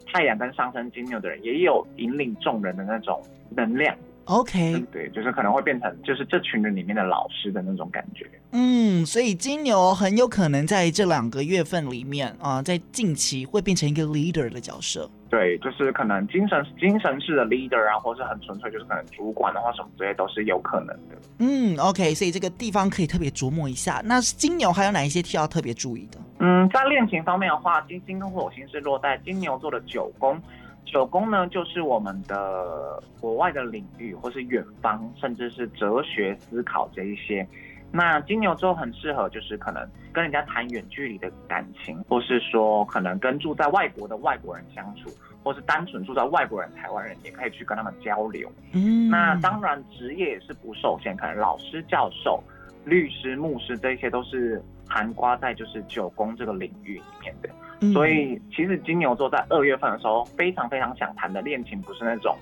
[0.06, 3.96] 太阳跟上升金牛的人也有引领众人的那种能量。
[4.26, 8.30] OK，对，就是可能会变成就是这群人里面的老师的那种感觉。
[8.52, 15.10] 嗯，所以金牛很有可能在这两个月份里面啊、呃，在近期会变成一个 leader 的角色。
[15.34, 21.18] 对，就是可能精神精神式的 leader 啊，或是很纯粹就是可能主管的话什么之类都是有可能的。
[21.40, 24.00] 嗯，OK，所以这个地方可以特别琢磨一下。
[24.06, 26.20] 那金牛还有哪一些需要特别注意的？
[26.38, 30.40] 嗯，在恋情方面的话，金星跟火星是落在金牛座的九宫。
[30.86, 37.48] 九宫呢，就是我们的国外的领域，或是远方，甚至是哲学思考这一些。
[37.96, 45.12] 那金牛座很适合，就是可能跟人家谈远距离的感情，或是说可能跟住在外国的外国人相处，
[45.44, 48.52] 或是单纯住在外国人、台湾人也可以去跟他们交流。
[48.74, 52.44] 嗯，那当然职业也是不受限，可能老师、教授、
[52.84, 57.50] 律师、牧师这些都是含瓜在就是九宫这个领域里面的。
[57.94, 62.34] 所以，其实金牛座在二月份的时候，非常非常想谈的恋情，不是那种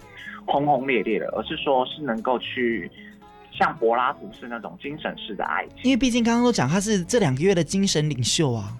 [0.45, 2.89] 轰轰烈烈的，而是说是能够去
[3.51, 5.77] 像柏拉图式那种精神式的爱情。
[5.83, 8.77] 因为毕竟刚刚都讲他是这两个月的精神领袖啊，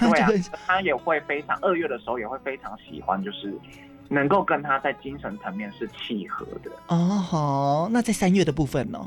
[0.00, 0.28] 对啊，
[0.66, 3.52] 他也会非常二月的时候也会非常喜欢，就是
[4.08, 6.70] 能够跟他在精神层面是契合的。
[6.88, 8.98] 哦，好，那在三月的部分呢？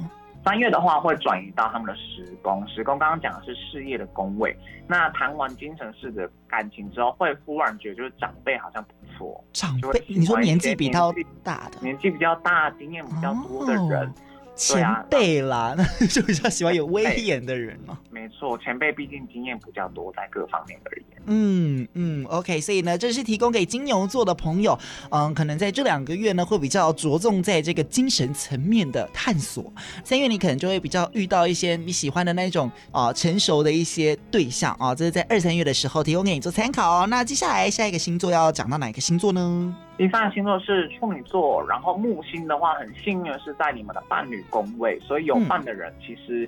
[0.43, 4.55] 三月的话会转移到他们的十宫，十宫刚刚讲的是事业的宫位。
[4.87, 9.43] 那谈完精神式的感情之后，会忽然觉得就是长辈好像不错。
[9.53, 11.11] 长辈，你说年纪比较
[11.43, 14.07] 大的，年纪比较大、经验比较多的人。
[14.07, 14.13] 哦
[14.55, 17.97] 前辈啦，啊、那 就比较喜欢有威严的人嘛。
[18.09, 21.21] 没错，前辈毕竟经验比较多，在各方面而言。
[21.27, 24.77] 嗯嗯，OK，所以呢，这是提供给金牛座的朋友，
[25.09, 29.71] 嗯，可能在这两个月呢，会比较着重在这个精神层面的探索。
[30.03, 37.07] 三月你可能就会比较遇到一些你喜欢的那种啊、呃、成熟的一些对象啊，这是在二三月的时候提供给你做参考哦。
[37.07, 39.75] 那接下来下一个星座要讲到哪个星座呢？
[39.97, 46.47] 第三个星座是处女座，然后木星的话很幸运是在你们的伴侣宫位，所以有伴的人其实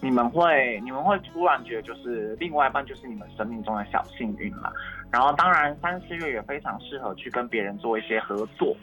[0.00, 4.72] 你们会、嗯、你们会突然觉得就是另外一半就是你们生命中的小幸运了。
[5.12, 8.74] 然后当然三四月也非常适合去跟别人做一些合作，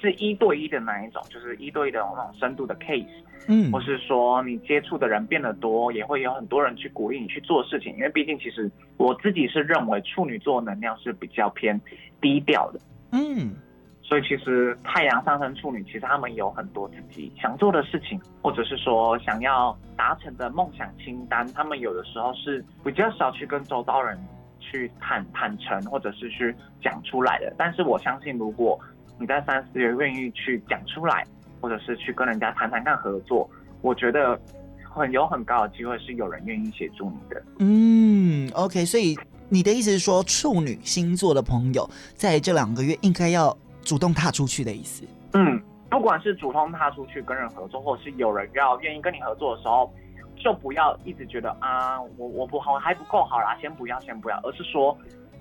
[0.00, 3.04] 是一对一的那一种，就是一对一的那种深度的 case，
[3.48, 11.80] 嗯，或是说你接触的人变得多，也会有很多人去鼓励你去做事情，因为毕竟其实我自己是认为处女座能量是比较偏
[12.20, 12.78] 低调的。
[13.12, 13.54] 嗯，
[14.02, 24.18] 所以其实太阳上升处女，其实他们有很多自己想做的事情，或者是说想要达成的梦想清单，他们有的时候是比较少去跟周遭人
[24.60, 27.52] 去坦坦诚，或者是去讲出来的。
[27.56, 28.78] 但是我相信，如果
[29.18, 31.24] 你在三四月愿意去讲出来，
[31.60, 33.48] 或者是去跟人家谈谈看合作，
[33.82, 34.38] 我觉得
[34.82, 37.42] 很有很高的机会是有人愿意协助你的。
[37.60, 39.16] 嗯，OK，所以。
[39.48, 45.04] 你的意思是说，处女星座的朋友在这两个月应该要主动踏出去的意思？
[45.34, 49.92] 嗯，不管是主动踏出去跟人合作，或者是有人要愿意跟你合作的时候，
[50.36, 54.96] 就不要一直觉得啊，我我不好还不够好啦，先不要，先不要，而是说，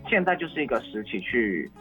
[0.08, 1.72] 现在就是一个时期去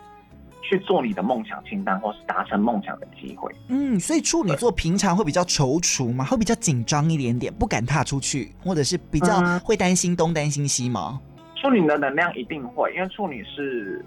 [0.62, 3.53] 去做你的梦想清单，或是达成梦想的机会。
[3.68, 6.25] 嗯，所以处女座平常会比较踌躇吗？
[6.25, 11.20] 会比较紧张一点点，不敢踏出去，或者是比较会担心东担心西吗？
[11.22, 11.34] 嗯
[11.65, 14.05] 处女的能量一定会，因为处女是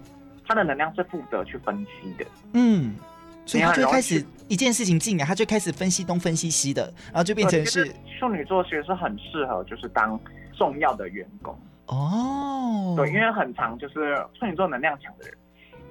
[0.47, 2.95] 他的能量是负责去分析的，嗯，
[3.47, 10.20] 所以她就开始一件事情进来，他就开始分析东分析西的，然后就变成是处女座其实是很适合就是当
[10.55, 11.58] 重要的员工。
[11.88, 15.36] 哦，对，因为很长就是处女座能量强的人，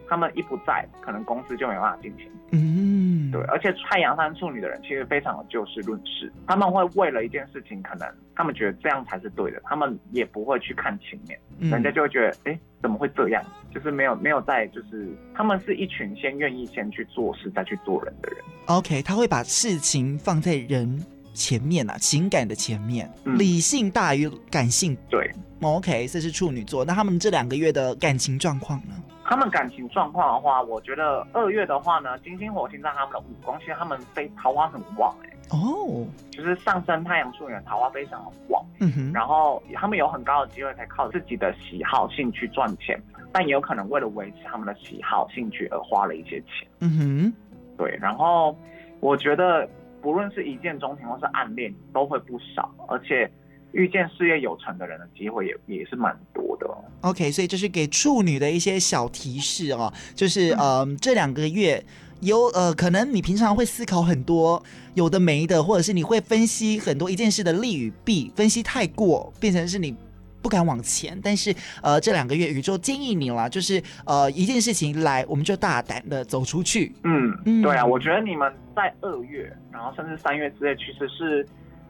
[0.08, 11.38] 他们一不在，可能公司就没办法进行，嗯，对，而且太阳山处女的人其实非常的就事论事，他们会为了一件事情，可能他们觉得这样才是对的，他们也不会去看情面。
[11.58, 13.42] 嗯、人家就会觉得，哎、欸，怎么会这样？
[13.74, 18.38] 就是没有没有在，就是他们是一群先愿意先去做事再去做人的人。
[18.66, 21.04] OK，他会把事情放在人
[21.34, 24.96] 前面啊，情感的前面，嗯、理性大于感性。
[25.10, 25.30] 对
[25.60, 26.84] ，OK，这是处女座。
[26.84, 28.94] 那他们这两个月的感情状况呢？
[29.28, 35.36] 他们感情状况的话，我觉得二月的话呢，金星火星在他们的五宫，其实他们非桃花很旺哎、欸。
[35.50, 36.06] 哦，oh.
[36.30, 43.00] 就是上升太阳处女桃花非常的旺，嗯哼，然后他们有很高的机会可以靠自己的喜好兴趣赚钱，
[43.32, 47.32] 但也有可能为了维持他们的喜好兴趣而花了一些钱，嗯哼，
[47.76, 48.56] 对，然后
[49.00, 49.68] 我觉得
[50.00, 53.28] 不论是一见钟情或是暗恋都会不少，而且。
[53.76, 56.82] 遇见事业有成的人的机会也也是蛮多的哦。
[57.02, 61.84] OK，所以这是给处女的一些小提示哦，就是嗯、呃，这两个月
[62.20, 64.60] 有呃，可能你平常会思考很多
[64.94, 69.94] 有的没的，或者是你会分析很多一件事的利与弊，分析太过变成是你
[70.40, 71.20] 不敢往前。
[71.22, 76.94] 但是呃，这两个月宇宙建议你啦，就是呃，一件事情来，我们就大胆的走出去。
[77.04, 81.46] 嗯嗯，对啊，我觉得你们在二月，然后甚至三月之内，其实是。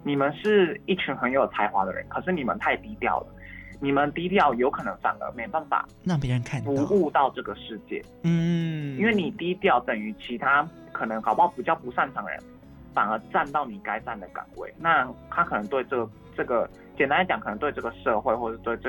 [0.07, 3.27] 你们是一群很有才华的人，可是你们太低调了。
[3.81, 8.01] 你们低调，有可能反而没办法让别人看到，服务到这个世界。
[8.23, 12.41] 嗯，因为你低调，等于其他可能搞不好比较不擅长的人，
[12.95, 14.73] 反而站到你该站的岗位。
[14.79, 18.89] 那他可能对这个这个，简单来讲，可能对这个社会或者对这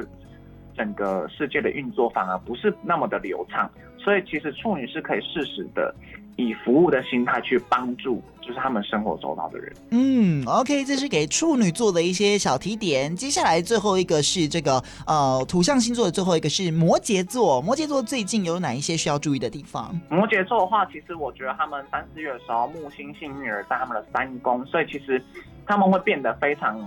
[0.78, 3.69] 整个世界的运作，反而不是那么的流畅。
[3.97, 5.93] 所以，其实处女是可以适时的。
[6.39, 9.73] 以服务的心态去帮助，就是他们生活周到的人。
[9.89, 13.15] 嗯，OK，这是给处女座的一些小提点。
[13.15, 17.59] 接下来最后一个是这个呃土象星座的最后一个是摩羯座。
[17.59, 19.99] 摩羯座最近有哪一些需要注意的地方？
[20.09, 25.19] 摩羯座的话，其实我觉得他们三四月的时候木星幸运儿在他们的三宫，所以其实
[25.65, 26.80] 他们会变得非常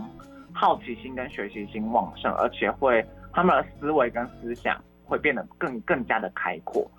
[0.53, 6.91] 好奇心跟学习心旺盛，而且会他们的思维跟思想会变得更更加的开阔。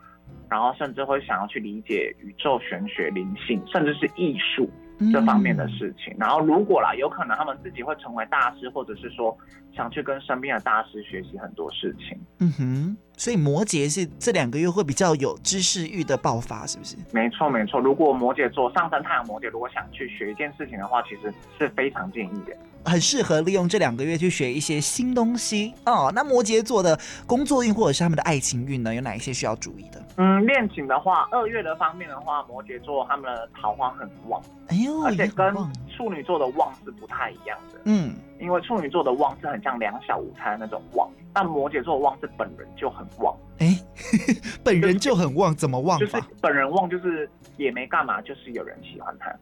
[0.50, 4.70] 然后甚至会想要去理解宇宙玄学、灵性，甚至是艺术
[5.12, 6.14] 这方面的事情。
[6.14, 9.38] 嗯、然后如果啦，有可能他们自己会成为大师，或者是说
[9.74, 12.20] 想去跟身边的大师学习很多事情。
[12.40, 16.95] 嗯哼，所以摩羯是这两个月会比较有知识欲的爆发，是不是？
[17.11, 17.80] 没错，没错。
[17.80, 22.57] 如果摩羯座上升太阳摩羯，如果想去学一件事情的话，其实是非常建议的。
[22.84, 26.11] 很适合利用这两个月去学一些新东西哦。
[26.15, 30.03] 那摩羯座的工作运或者是他们的爱情运呢，有哪一些需要注意的？
[30.15, 35.53] 嗯，恋情的话，二月的方面的话，摩羯座他们的桃花很旺，哎呦，而且跟
[35.96, 37.80] 处女座的旺是不太一样的。
[37.86, 43.36] 嗯，因为处女座的旺是很像两小无猜那种旺，但摩羯座的旺是本人就很旺。
[43.60, 43.78] 哎，
[44.64, 46.00] 本人就很旺，怎么旺？
[46.00, 49.34] 就是本人旺，就是也没干嘛，就是有人喜欢他。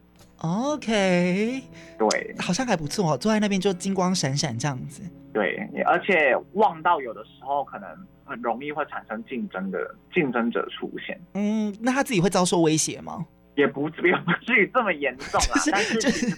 [0.42, 1.62] OK，
[1.98, 5.02] 对，好像还不错哦，坐在那边就金光闪闪这样子。
[5.32, 7.88] 对，而且旺到有的时候可能
[8.24, 11.20] 很容易会产生竞争的竞争者出现。
[11.34, 13.24] 嗯，那他自己会遭受威胁吗？
[13.54, 16.30] 也不至于 不至于这么严重啊， 但是就是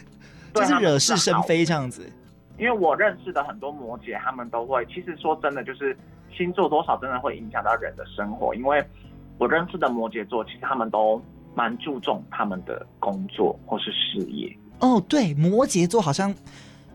[0.55, 2.11] 就是惹是生非这样子。
[2.59, 5.97] 因为我认识的很多摩羯，他们都会，其实说真的，就是
[6.37, 8.55] 星座多少真的会影响到人的生活。
[8.55, 8.85] 因为
[9.39, 11.23] 我认识的摩羯座，其实他们都。
[11.55, 16.35] 蛮注重他们的工作或是事业哦，对，摩羯座好像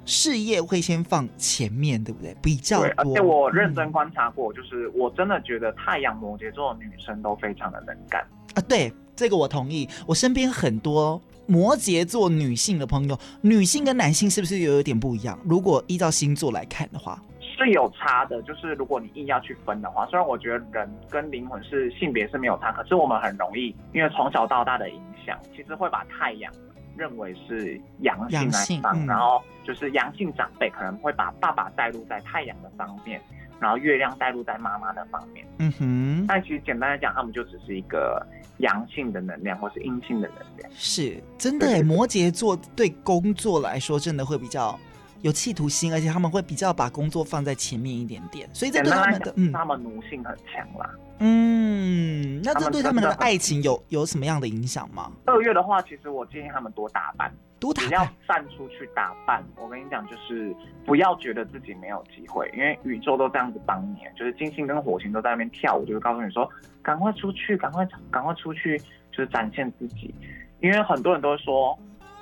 [0.07, 2.35] 事业会先放前面，对不对？
[2.41, 3.11] 比较多。
[3.11, 8.61] 而且我认真观察过，嗯、就是我真的觉得太阳摩羯座的女生都非常的能干啊。
[8.67, 9.87] 对，这个我同意。
[10.07, 15.37] 我身边很多摩羯座女性的朋友，女性跟男性是不是有有点不一样？
[15.43, 17.21] 如果依照星座来看的话。
[17.59, 26.53] 是有差的，就是如果你硬要去分的话，虽然我觉得人跟灵魂是性别是没有差，可是我们很容易因为从小到大的影响，其实会把太阳
[26.97, 33.21] 认为是阳性来放，嗯、然后就是阳性长辈可能会把爸爸带入在太阳的方面，
[33.59, 35.45] 然后月亮带入在妈妈的方面。
[35.59, 36.25] 嗯哼。
[36.27, 38.25] 但其实简单来讲，他们就只是一个
[38.57, 40.69] 阳性的能量，或是阴性的能量。
[40.73, 44.77] 是真的，摩羯座对工作来说，真的会比较
[45.21, 48.49] 有企图心，而且他们会比较把工作放在前面一点点。
[48.53, 50.89] 所以这对他们的，嗯，他们奴性很强啦。
[51.19, 55.11] 嗯，那这对他们的爱情有有什么样的影响吗？
[55.25, 59.43] 二月的话，其实我建议他们多打扮，多打扮，要站出去打扮。
[59.55, 60.55] 我跟你讲，就是
[60.85, 66.47] 不要觉得自己没有机会，因为宇宙都这样子帮你，就是金星跟火星都在那边跳舞，就会告诉你说，
[66.83, 68.77] 赶快出去，赶快赶快出去，
[69.11, 70.13] 就是展现自己。
[70.59, 71.77] 因为很多人都会说，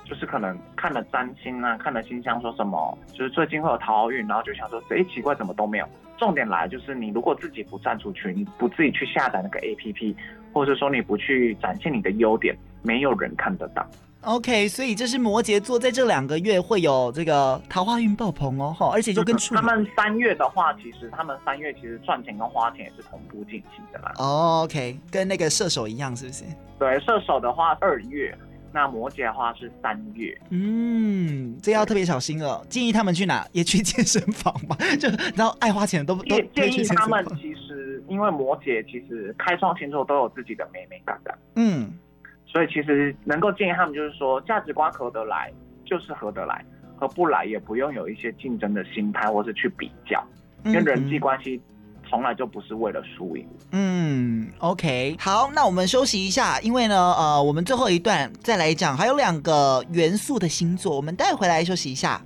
[0.08, 5.88] 就是可能看了占星啊，看了星象说什么，就是最近会有桃花运，然后就想说，哎，奇怪，怎么都没有。
[6.16, 10.14] 重点来就是，你如果自己不站出去，你不自己去下载那个 APP，
[10.52, 13.84] 或者说你不去展现你的优点，没有人看得到。
[14.22, 24.12] OK，所以这是摩羯座在这两个月会有这个桃花运爆棚哦，而且就跟处女、嗯、他们三月的话，其实他们三月其实赚钱跟花钱也是同步进行的啦。
[24.16, 26.44] Oh, OK，跟那个射手一样，是不是？
[26.78, 28.36] 对，射手的话二月。
[28.76, 32.62] 那摩羯的话是三月，嗯，这要特别小心了。
[32.68, 33.42] 建议他们去哪？
[33.52, 34.76] 也去健身房吧。
[35.00, 37.24] 就然后爱花钱的都都建议他们。
[37.40, 41.90] 其实因为摩羯其实开创星座都有自己的美美感的，嗯，
[42.44, 45.50] 所以其实能够建议他们就是说，价值观合得来
[45.86, 46.62] 就是合得来，
[46.96, 50.22] 合不来也不用有一些竞争的心态或是去比较，
[50.64, 51.58] 跟人际关系。
[52.08, 53.46] 从来就不是为了输赢。
[53.72, 62.20] 嗯，OK，好，那我们休息一下，因为呢，呃，我们最后一段再来讲，还有两个元素的星座，我们带回来休息一下。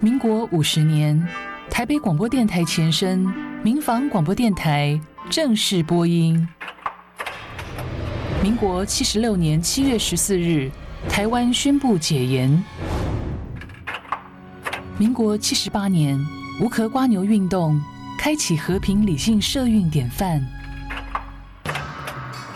[0.00, 1.26] 民国五十年，
[1.70, 3.18] 台北广播电台前身
[3.62, 5.00] 民防广播电台
[5.30, 6.46] 正式播音。
[8.42, 10.70] 民国七十六年七月十四日，
[11.08, 12.62] 台湾宣布解严。
[14.98, 16.41] 民国七十八年。
[16.60, 17.80] 无壳蜗牛运动
[18.18, 20.44] 开启和平理性社运典范。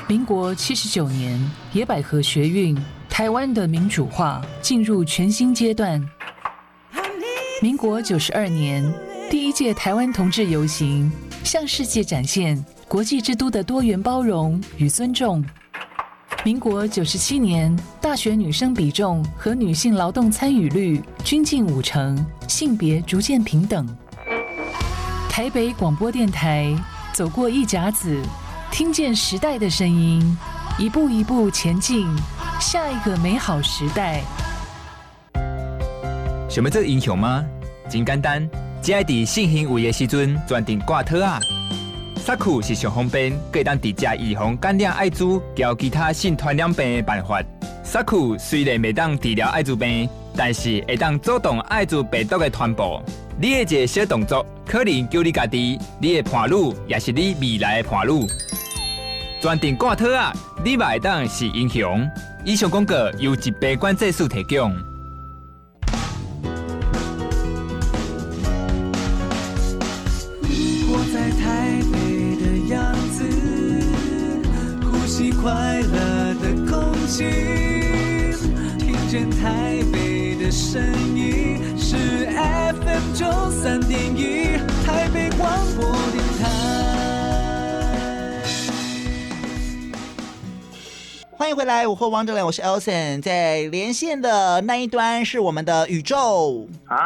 [0.07, 1.41] 民国七十九年，
[1.73, 2.77] 野百合学运，
[3.09, 6.01] 台湾的民主化进入全新阶段。
[7.63, 8.85] 民国九十二年，
[9.31, 11.11] 第一届台湾同志游行，
[11.43, 15.45] 向世界展现国际之都的多元包容与尊重。
[16.45, 23.87] 民国九十七年，大学女生比重和女性劳动参与率均近五成，性别逐渐平等。
[25.29, 26.75] 台北广播电台
[27.13, 28.21] 走过一甲子，
[28.71, 30.37] 听见时代的声音，
[30.79, 32.07] 一步一步前进，
[32.61, 34.23] 下一个美好时代。
[36.49, 37.45] 想要做英雄吗？
[37.89, 38.49] 真简单，
[38.83, 41.39] 只要伫性行为的时阵，专程挂脱啊。
[42.17, 47.41] 萨库是上方便，可以当直接预防感染艾滋，交其他性传染病的办法。
[47.85, 53.03] 萨库虽然未当治疗艾滋病，但是会当阻挡艾滋病毒的传播。
[53.41, 58.27] 你的一个小动作，可能救你家己、你的伴侣，也是你未来的伴侣。
[59.41, 60.33] 专程挂套啊，
[60.65, 62.09] 你嘛会当是英雄。
[62.45, 64.73] 以上广告由疾病管制署提供。
[75.43, 77.25] 快乐的空气，
[78.79, 80.06] 听见台北
[80.47, 80.81] 的声
[81.17, 81.97] 音，是
[82.31, 86.47] FM 九三点一，台北广播电台。
[91.33, 96.69] 欢迎回来，午后 Wonderland，我是 Elson，在连线的那一端是我们的宇宙。
[96.85, 96.97] 嗨，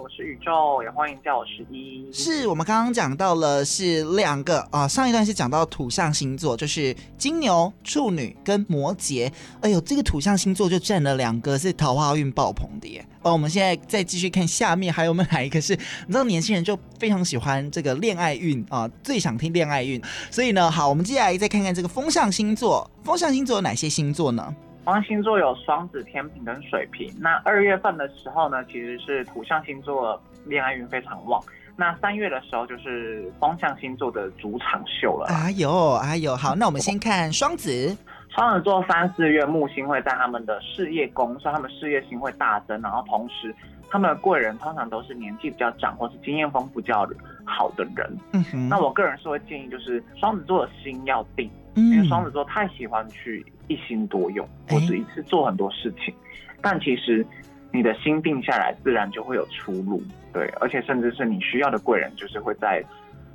[0.00, 2.08] 我是宇宙，也欢迎叫我十一。
[2.12, 9.30] 是我们刚刚讲到了是两个啊，上一段是讲到土象星座，就是金牛、处女跟摩羯。
[9.60, 13.04] 哎呦，这个土象星座就占了两个是桃花运爆棚的耶。
[13.22, 15.74] 哦，我们现在再继续看下面还有没有哪一个是？
[15.74, 20.02] 你知道年轻人就非常喜欢这个恋爱运啊，最想听恋爱运。
[20.30, 23.42] 所以呢，好，我们接下来再看看这个风象星座，风象星。
[23.42, 24.54] 星座有哪些星座呢？
[24.84, 27.08] 风象星座有双子、天平跟水瓶。
[27.20, 31.40] 那二月份的时候呢，其实是土象星座恋爱运非常旺。
[31.76, 35.28] 那三月的时候就是风象星座的主场秀了。
[35.28, 37.96] 哎呦，哎呦，好，那我们先看双子。
[38.28, 42.80] 双子座三四月木星会在他们的事业宫，所以他们事业心会大增。
[42.82, 43.54] 然后同时，
[43.88, 47.08] 他们的贵人通常都是年纪比较长或是经验丰富比较
[47.44, 48.18] 好的人。
[48.32, 48.68] 嗯哼。
[48.68, 51.48] 那我个人是会建议，就是双子座的心要定。
[51.74, 56.14] 因为双子座太喜欢去一心多用，或者一次做很多事情，
[56.60, 57.26] 但其实
[57.72, 60.02] 你的心定下来，自然就会有出路。
[60.32, 62.84] 对，而且甚至是你需要的贵人，就是会在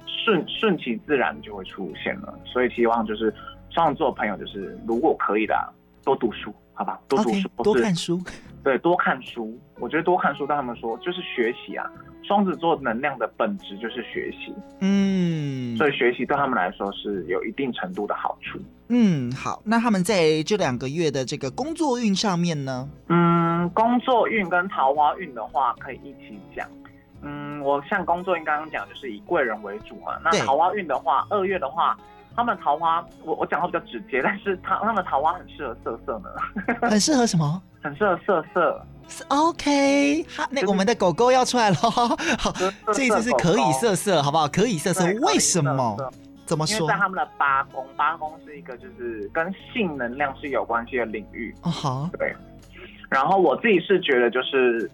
[0.05, 2.37] 顺顺其自然就会出现了。
[2.45, 3.33] 所以希望就是
[3.69, 5.73] 双子座朋友，就是如果可以的，
[6.03, 8.21] 多读书，好吧，多读书，okay, 多看书，
[8.63, 9.59] 对，多看书。
[9.79, 11.89] 我觉得多看书，对他们说就是学习啊。
[12.23, 18.59] 双子座能量的本质就是学习，嗯，所以学习对他们来说是有一定程度的好处。
[18.89, 22.89] 嗯，好，那他们在这两个月的这个工作运上面呢？
[23.07, 26.69] 嗯，工作运跟桃花运的话可以一起讲。
[27.21, 31.97] 嗯，我像工作运刚刚讲就是以贵人为主嘛，那桃花运的话，二月的话，
[32.37, 36.29] 他们桃花我我讲话比较直接，但是他他们桃花很适合色色呢，
[36.87, 37.61] 很适合什么？
[37.81, 38.85] 很适合色色。
[39.29, 42.53] OK，哈，那我们的狗狗要出来了， 好，
[42.93, 44.47] 这一次是可以色色，好不好？
[44.47, 45.97] 可以色色，为什么？
[46.45, 46.77] 怎么说？
[46.77, 51.55] 因为在他们的八宫，八宫是一个就是跟性能量是有关系的领域。
[51.63, 52.35] 哦，好，对。
[53.09, 54.89] 然后我自己是觉得，就是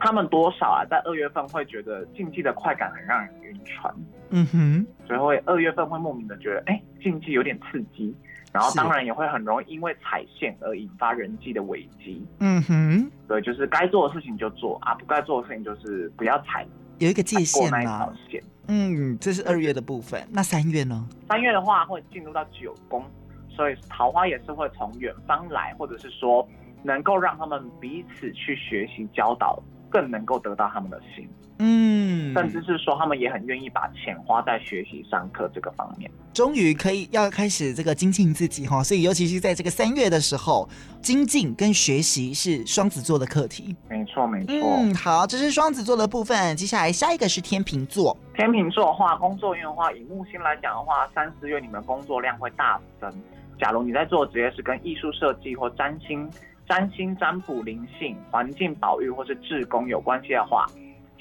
[0.00, 3.94] 他们多少啊，在二月份会觉得竞技的快感很让人晕船。
[4.30, 8.14] 嗯哼，所以会二月份会莫名的觉得，哎，竞技有点刺激。
[8.52, 12.26] 然后当然也会很容易因为踩线而引发人际的危机。
[12.40, 16.66] 嗯哼，对，就是该做的事情就做啊，不该做的事情就是不要踩，
[16.98, 18.42] 有一个界限嘛线。
[18.66, 20.20] 嗯，这是二月的部分。
[20.32, 21.06] 那三月呢？
[21.28, 23.04] 三月的话会进入到九宫，
[23.48, 26.44] 所以桃花也是会从远方来，或者是说
[26.82, 31.28] 能够让他们彼此去学习教导，更能够得到他们的心。
[31.62, 36.10] 嗯，甚至是说他们也很愿意把钱花在学习上课这个方面。
[36.32, 40.66] 终于可以要开始这个精进自己哈，所以尤其是在这个三月的时候，
[41.02, 43.76] 精进跟学习是双子座的课题。
[43.90, 44.54] 没错没错。
[44.54, 46.56] 嗯，好，这是双子座的部分。
[46.56, 48.16] 接下来下一个是天秤座。
[48.34, 53.12] 天秤座的话，工作运的话，以木星来讲的话，三四月你们工作量会大增。
[53.58, 56.26] 假如你在做的职业是跟艺术设计或占星、
[56.70, 60.64] 占星占卜、灵性、环境保育或是志工有关系的话。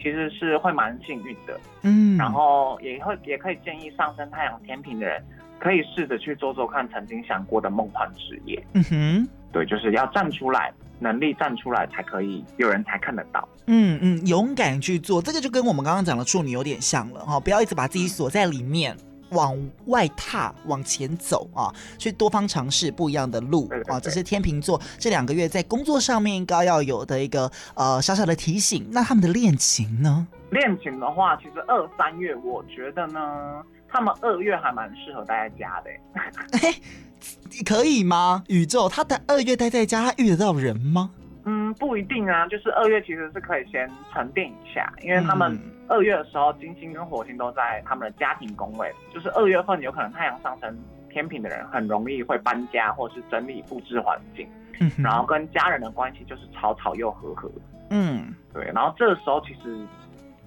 [0.01, 5.21] 其实是会蛮幸运的，嗯，然后也会也可以建议上升太阳天平的人，
[5.59, 18.95] 可以试着去做做看曾经想过的梦幻职业，嗯哼，对，就是要站出来，能力站出来才可以，有人才看得到，嗯嗯，勇敢去做，这个就跟我们刚刚讲的处女有点像了哈，不要一直把自己锁在里面。
[19.32, 28.88] 往外踏，往前走啊，去多方尝试不一样的路啊，这是天秤座这两个月在工作上面应该要有的一个呃小小的提醒。
[28.91, 30.27] 那他们的恋情呢？
[30.51, 35.89] 恋情的话，其实二三月我觉得呢，他们二月还蛮适合待在家的。
[36.67, 36.75] 哎，
[37.65, 38.43] 可以吗？
[38.47, 41.11] 宇宙，他的二月待在家，他遇得到人吗？
[41.51, 50.77] 嗯，不一定啊，就是二月其实是可以先沉淀一下，因为他们二月的时候，金星跟火星都在他们的家庭宫位，就是二月份有可能太阳上升
[51.09, 54.47] 天平的人很容易会搬家或是整理布置环境，
[54.79, 57.49] 嗯，然后跟家人的关系就是吵吵又和和，
[57.89, 59.75] 嗯，对，然后这个时候其实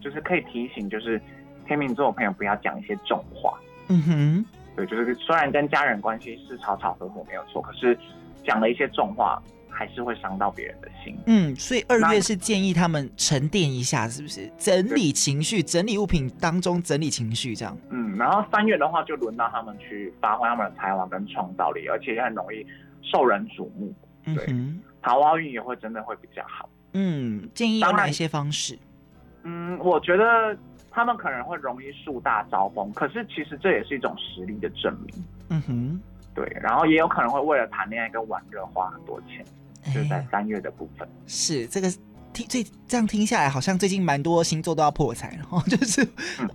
[0.01, 1.21] 就是可以提醒，就是
[1.67, 4.47] 天秤座的朋友不要讲一些重话，嗯哼，
[4.77, 7.99] 对，就是虽然跟家人关系是吵吵和和没有错，可是
[8.45, 9.43] 讲了一些重话。
[9.83, 11.19] 还是会伤到别人的心。
[11.27, 14.49] 嗯，所以二月是建议他们沉淀一下，是不是？
[14.57, 17.77] 整理情绪，整理物品当中整理情绪，这样。
[17.91, 22.65] 嗯，然后三月的话，就轮到他们去发挥他们的才华跟创造力，而且也很容易
[23.03, 23.93] 受人瞩目。
[24.25, 26.69] 对，嗯、桃花运也会真的会比较好。
[26.93, 28.79] 嗯，建议有哪一些方式？
[29.43, 30.57] 嗯，我觉得
[30.93, 35.25] 他们可能会容易树大招风，可是其实这也是一种实力的证明。
[35.49, 36.01] 嗯哼，
[36.37, 39.45] 对，然后也有可能会为了谈恋爱跟玩乐花很多钱。
[39.93, 41.93] 就在三月的部分，是这个
[42.33, 46.07] 听最这样听下来，好像最近蛮多星座都要破财然后， 就是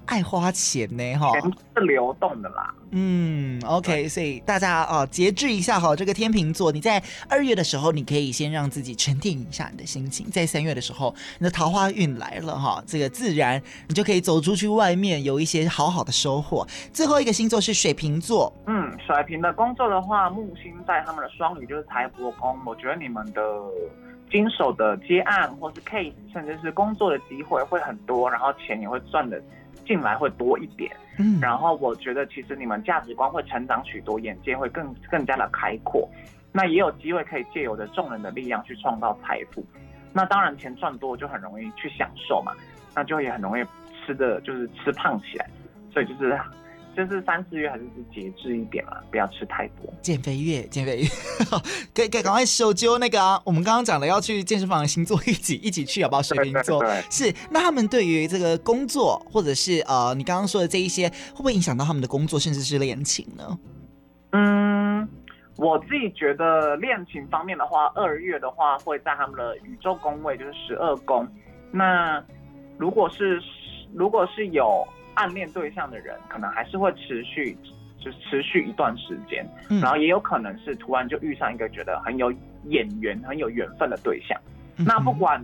[0.06, 2.74] 爱花钱呢哈，钱是流动的啦。
[2.92, 16.66] 嗯，OK，所以大家啊节制一下哈，这个天秤座，你在二月的时候，你可以先让自己沉淀一下你的心情，在三月的时候，你的桃花运来了哈，这个自然你就可以走出去外面，有一些好好的收获。
[16.94, 23.42] 最后一个星座是水瓶座，嗯，水瓶的工作的话，木星在他们的双鱼就是财帛宫，我觉得你们的。
[24.30, 29.42] 经手的接案或是 case，甚至是工作的机会会很多，然后钱也会赚的
[29.86, 30.92] 进来会多一点。
[31.18, 36.10] 嗯，然后我觉得其实你们价值观会成长许多，眼界会更更加的开阔。
[36.52, 39.66] 那也有机会可以借由着众人的力量去创造财富。
[40.14, 42.54] 那当然钱赚多就很容易去享受嘛，
[42.96, 43.64] 那就也很容易
[44.06, 45.50] 吃的就是吃胖起来。
[45.92, 46.40] 所以就是。
[46.98, 49.94] 就是三四月还是是节制一点嘛，不要吃太多。
[50.02, 51.08] 减肥月，减肥月，
[51.94, 53.40] 可以可以赶快收揪那个啊！
[53.46, 56.24] 我们刚刚讲的要去健身房的星座一起一起去好不好？
[56.24, 57.32] 水瓶座是。
[57.52, 63.60] 那他们对于这个工作，或者是呃，你刚刚说的这一些，会不会影响到他们的工作，甚至是恋情呢？
[64.32, 65.08] 嗯，
[65.58, 71.28] 我自己觉得恋情方面的话，二月的话会在他们的宇宙宫位，就是十二宫。
[71.72, 72.24] 那
[72.76, 73.40] 如果是
[73.94, 74.84] 如果是有。
[75.18, 77.58] 暗恋对象的人可能还是会持续，
[78.00, 82.32] 就是持续一段时间，嗯，然后也有可能是突然就遇上一个觉得很有
[82.66, 84.40] 眼缘、很有缘分的对象。
[84.78, 85.44] 嗯那不管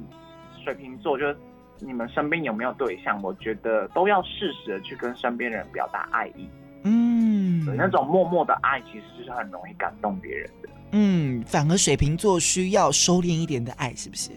[0.63, 1.36] 水瓶座，就是
[1.80, 6.47] 你们身边有没有对象，我觉得都要适时的去跟身边人表达爱意。
[6.84, 10.69] 嗯，对，那种默默的爱其实是很容易感动别人的。
[10.91, 14.30] 嗯，反而水瓶座需要收敛一点的爱，是不是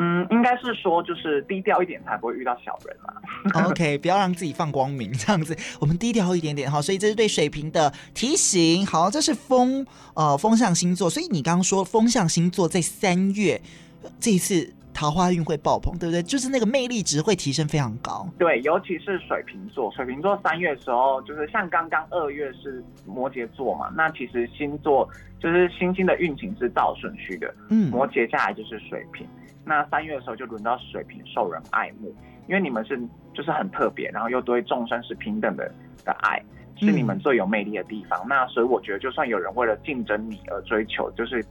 [0.00, 3.68] 嗯，应该是说就是低调一点，才不会遇到小人嘛。
[3.68, 6.80] ？OK， 不要让自己放光明，这样子，我们低调一点点哈。
[6.80, 8.86] 所以这是对水瓶的提醒。
[8.86, 13.60] 好，这是风呃风象星座，所以你刚刚说风象星座在三月
[14.18, 16.22] 这一次桃花运会爆棚，对不对？
[16.22, 18.26] 就是那个魅力值会提升非常高。
[18.38, 29.26] 对，尤其是水瓶座，水瓶座三月的时候，就是像刚刚二月是摩羯座嘛，那其实星座就是星星的运行是倒顺序的，嗯摩羯下来就是水瓶，
[29.70, 32.12] 那三月的时候就轮到水瓶受人爱慕，
[32.48, 33.00] 因为你们是
[33.32, 35.72] 就是很特别，然后又对众生是平等的
[36.04, 36.42] 的爱，
[36.76, 38.20] 是你们最有魅力的地方。
[38.28, 41.44] 那所以我觉得，就算有人为了竞争你而追求，就是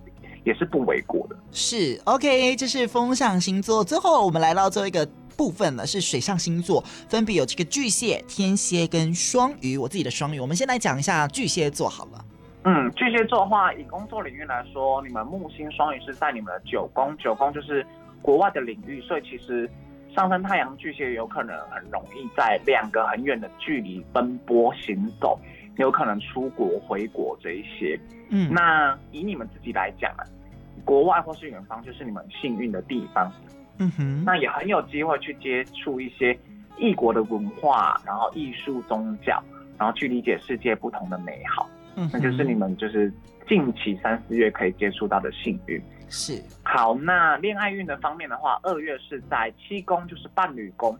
[0.44, 1.38] 也是不为过的。
[1.54, 3.86] 是 OK，这是风象星座。
[3.86, 5.08] 最后我们来到最后一个
[5.38, 9.78] 部分了，是水象星座，分别有这个巨蟹、天蝎跟双鱼。
[9.78, 12.26] 我自己的双鱼，我们先来讲一下巨蟹座好了。
[12.66, 17.88] 嗯，巨蟹座的话，以工作领域来说，你们木星双鱼是在你们的九宫，九宫就是
[18.22, 19.70] 国外的领域，所以其实
[20.16, 25.40] 上升太阳巨蟹有可能很容易在两个很远的距离奔波行走，
[25.78, 28.00] 有可能出国回国这一些。
[28.30, 30.24] 嗯那以你们自己来讲啊，
[30.86, 33.32] 国外或是远方就是你们幸运的地方，
[33.78, 36.38] 嗯哼，那也很有机会去接触一些
[36.78, 39.42] 异国的文化，然后艺术、宗教，
[39.78, 41.70] 然后去理解世界不同的美好。
[41.96, 43.12] 嗯那就是你们就是
[43.48, 45.82] 近期三四月可以接触到的幸运。
[46.10, 50.98] 是好，那恋爱运的方面的话，二月是在七宫，就是伴侣宫，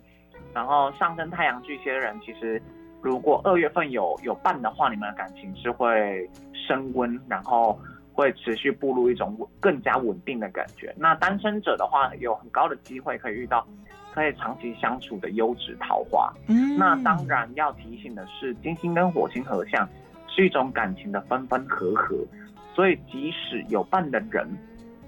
[0.54, 2.62] 然后上升太阳巨蟹的人，其实
[3.02, 6.30] 如果二月份有有伴的话，你们的感情是会
[6.68, 7.80] 升温，然后
[8.14, 10.94] 会持续步入一种稳更加稳定的感觉。
[10.98, 13.66] 那单身者的话，有很高的机会可以遇到
[14.14, 16.34] 可以长期相处的优质桃花。
[16.48, 19.88] 嗯那当然要提醒的是，金星跟火星合相
[20.28, 22.16] 是一种感情的分分合合，
[22.76, 24.48] 所以即使有伴的人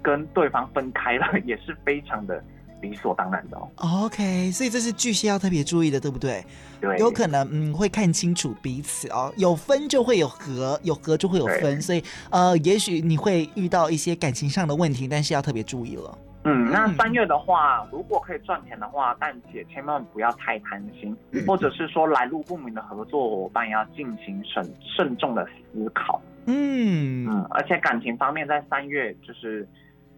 [0.02, 2.42] 跟对方分开了， 也是非常的
[2.80, 3.68] 理所当然的哦。
[4.06, 6.44] OK，所以这是巨蟹要特别注意的，对不对？
[6.80, 16.18] 对有可能嗯会看清楚彼此哦，有分就会有合，有合就会有分，所以呃，也许你会遇到一些感情上的问题，但是要特别注意了。
[16.44, 26.20] 嗯，那三月的话，如果可以赚钱的话，但姐千万不要太贪心，或者是说来路不明的合作伙伴要进行慎慎重的思考。
[26.46, 29.64] 嗯嗯，而且感情方面，在三月就是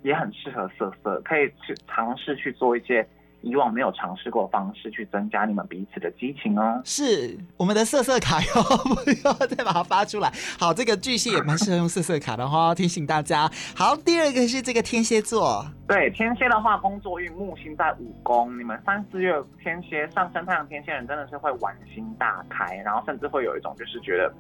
[0.05, 3.07] 也很适合色色，可以去尝试去做一些
[3.41, 6.81] 以往没有尝试过的方式，去增加你们彼此的激情哦。
[6.85, 10.31] 是我们的色色卡哟，不 要再把它发出来。
[10.59, 13.51] 好，这个巨蟹也蛮适合用色色卡的哈，提醒大家。
[13.75, 24.31] 好，第二个是这个天蝎座，对天蝎的话，工作运木星在五宫，你们三四月天蝎上升太阳天蝎人真的是会玩心大开，然后甚至会有一种就是觉得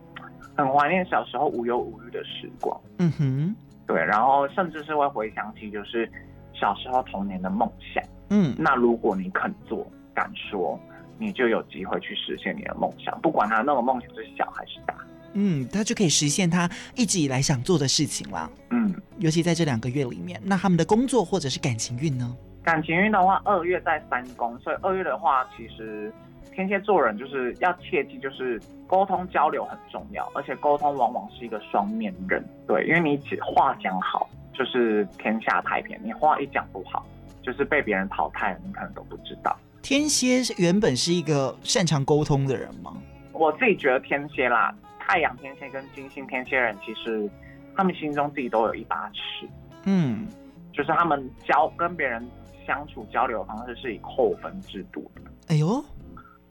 [0.54, 2.78] 很怀念小时候无忧无虑的时光。
[2.98, 3.56] 嗯哼，
[3.86, 6.10] 对，然后甚至是会回想起就是
[6.52, 8.02] 小时候童年的梦想。
[8.30, 10.78] 嗯，那如果你肯做敢说，
[11.18, 14.94] 你就有机会去实现你的梦想，不管他那个梦想是小还是大。
[15.34, 18.50] 嗯，他就可以实现他一直以来想做的事情了。
[18.70, 22.36] 嗯，尤其在这两个月里面，那他们的工作或者是感情运呢？
[22.64, 26.10] 感情运的话，二月在三宫，所以二月的话，其实
[26.52, 32.42] 天蝎座人就是要切记，就是沟通交流很重要，而且沟通往往是一个双面刃。
[32.66, 37.04] 对，因为你只话讲好，就是天下太平；你话一讲不好，
[37.42, 39.54] 就是被别人淘汰了，你可能都不知道。
[39.82, 42.96] 天蝎原本是一个擅长沟通的人吗？
[43.32, 47.28] 我自己觉得天蝎啦，太阳天蝎跟金星天蝎人，其实
[47.76, 49.46] 他们心中自己都有一把尺，
[49.84, 50.26] 嗯，
[50.72, 52.26] 就是他们交跟别人
[52.66, 55.22] 相处交流的方式是以扣分制度的。
[55.48, 55.84] 哎呦，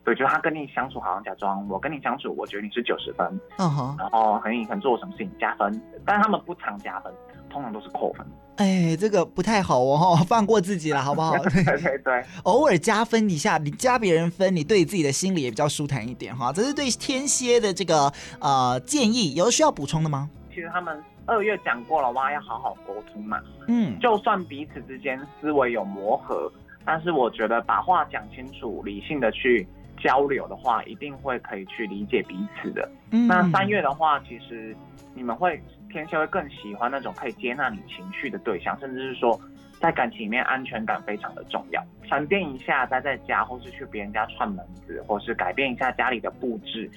[0.04, 7.12] 对，就是他跟你相处，好像假装我跟你相处，我觉得你是九十分，嗯哼，然后可能你可能做什么事情加分，但是他们不常加分，
[7.50, 8.26] 通常都是扣分。
[8.58, 11.36] 哎，这个不太好哦， 放过自己了，好不好？
[11.50, 16.54] 对对对，偶尔加分一下，你加别人分，你对自己的心里也比较舒坦一点哈。
[16.54, 20.30] 这是对天蝎的这个呃建议，有需要补充的吗？
[20.54, 23.40] 其实他们二月讲过了哇，要好好沟通嘛。
[23.68, 26.52] 嗯，就算彼此之间思维有磨合，
[26.86, 29.66] 但是我觉得把话讲清楚，理性的去
[29.98, 32.90] 交流的话，一定会可以去理解彼此的。
[33.12, 34.76] 嗯那三月的话，其实
[35.14, 39.40] 你们会天蝎会更喜欢那种可以接纳你情绪的对象，甚至是说
[39.80, 41.82] 在感情里面安全感非常的重要。
[42.10, 46.90] 沉淀一下，待在家，或是去别人家串门子，或是改变一下家里的布置，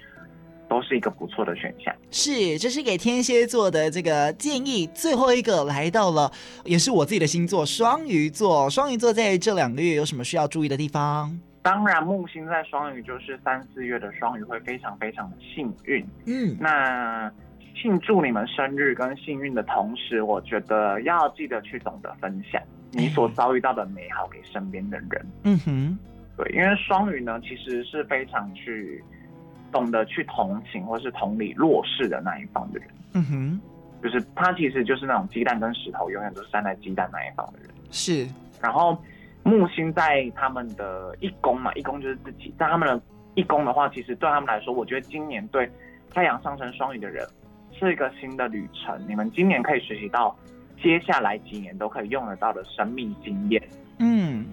[0.68, 1.94] 都是一个不错的选项。
[2.10, 4.86] 是，这是给天蝎座的这个建议。
[4.88, 6.30] 最后一个来到了，
[6.64, 8.68] 也是我自己的星座双鱼座。
[8.68, 11.38] 双鱼座在这两个月有什么需要注意的地方？
[11.62, 16.04] 当然，木星在双鱼，就是三四月的双鱼会非常非常的幸运。
[16.26, 17.30] 嗯，那
[17.80, 22.62] 庆祝你们生日跟幸运的同时，我觉得要记得去懂得分享
[22.92, 25.26] 你所遭遇到的美好给身边的人。
[25.42, 25.98] 嗯哼，
[26.36, 29.04] 对，因为双鱼呢，其实是非常去。
[29.72, 33.60] 懂得去同情或是同理弱势的那一方的人，嗯哼，
[34.02, 37.68] 就是他其实就是那种鸡蛋跟石头永远都是站在鸡蛋那一方的人。
[37.90, 38.26] 是，
[38.60, 38.96] 然后
[39.42, 43.00] 木星在他们的一宫嘛，一宫就是自己，在他们的
[43.34, 45.70] 一宫的话，其实对他们来说，我觉得今年对
[46.12, 47.26] 太阳上升双鱼的人
[47.72, 48.98] 是一个新的旅程。
[49.06, 50.36] 你们今年可以学习到
[50.82, 53.62] 接下来几年都可以用得到的生命经验。
[53.98, 54.46] 嗯，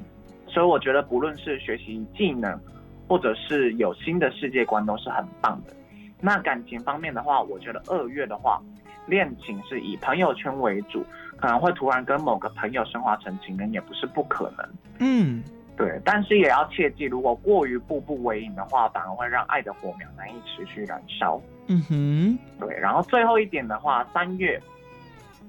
[0.47, 2.59] 所以我觉得不论是学习技能。
[3.07, 5.73] 或者是有新的世界观都是很棒的。
[6.19, 8.61] 那感情方面的话，我觉得二月的话，
[9.07, 11.05] 恋情是以朋友圈为主，
[11.37, 14.65] 可能会突然跟某个朋友升华成情人，也不是不可能。
[14.99, 15.43] 嗯，
[15.75, 21.41] 对，但是也要切记，如果过于步步为营的话，反而会让爱的火苗难以持续燃烧。
[21.67, 22.73] 嗯哼，对。
[22.79, 24.57] 然后最后一点的话，三月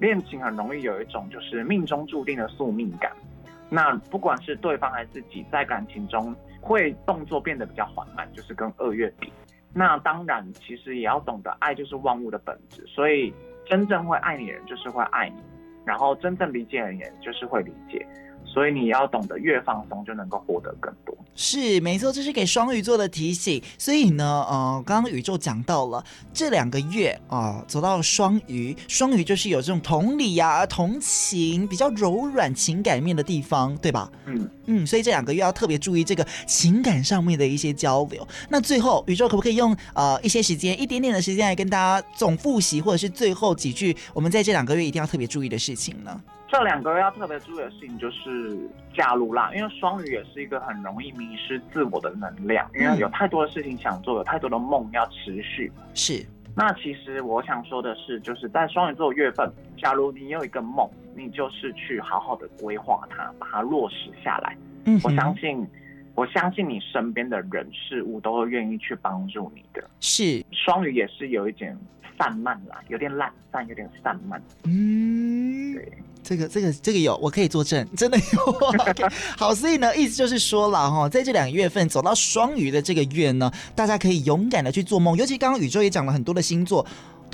[0.01, 3.13] 恋情很容易有一种就是命中注定的宿命感。
[3.71, 6.35] 那不管是对方还是自己，在感情中。
[6.65, 9.31] 会动作变得比较缓慢，就是跟二月比。
[9.75, 12.83] 那当然，其实也要懂得，爱就是万物的本质。
[12.87, 13.35] 所以，
[13.67, 15.37] 真正会爱你的人就是会爱你，
[15.85, 18.07] 然后真正理解的人就是会理解。
[18.55, 21.13] 所以你要懂得越放松，就能够获得更多。
[21.35, 23.61] 是没错，这是给双鱼座的提醒。
[23.77, 34.09] 所以呢，呃，刚刚宇宙讲到了这两个月啊、呃，走到双鱼，双鱼就是有这种同理呀、啊、同情、比较柔软情感面的地方，对吧？
[34.27, 38.25] 嗯嗯，所以这两个月要特别注意这个情感上面的一些交流。
[38.49, 46.21] 那最后，宇宙可不可以用呃一些时间，一点点的时间来跟大家总复习，或者是最后几句，我们在这两个月一定要特别注意的事情呢？
[46.55, 48.57] 这两个月要特别注意的事情就是，
[48.95, 55.73] 假如啦，因为双鱼也是一个很容易迷失自我的能量，因为有太多的事情想做，有太多的梦要持续。
[55.95, 56.25] 是，
[56.55, 64.57] 那其实我想说的是，就是在双鱼座月份，假如你有一个梦，你就是去好好的规划它，把它落实下来。
[64.85, 65.67] 嗯，我相信，
[66.15, 69.83] 我相信你身边的人事物都会愿意去帮助你的。
[69.99, 71.77] 是，双鱼也是有一点
[72.17, 74.41] 散漫啦，有点懒散，有点散漫。
[74.63, 75.93] 嗯，对。
[76.25, 78.43] 这个这个这个有，我可以作证，真的有。
[78.89, 79.05] ok
[79.37, 86.85] 好，所以呢，意思就是说了哈，在这两个月份走到双鱼的这个月呢，大家可以勇敢的去做梦，尤其刚刚宇宙也讲了很多的星座。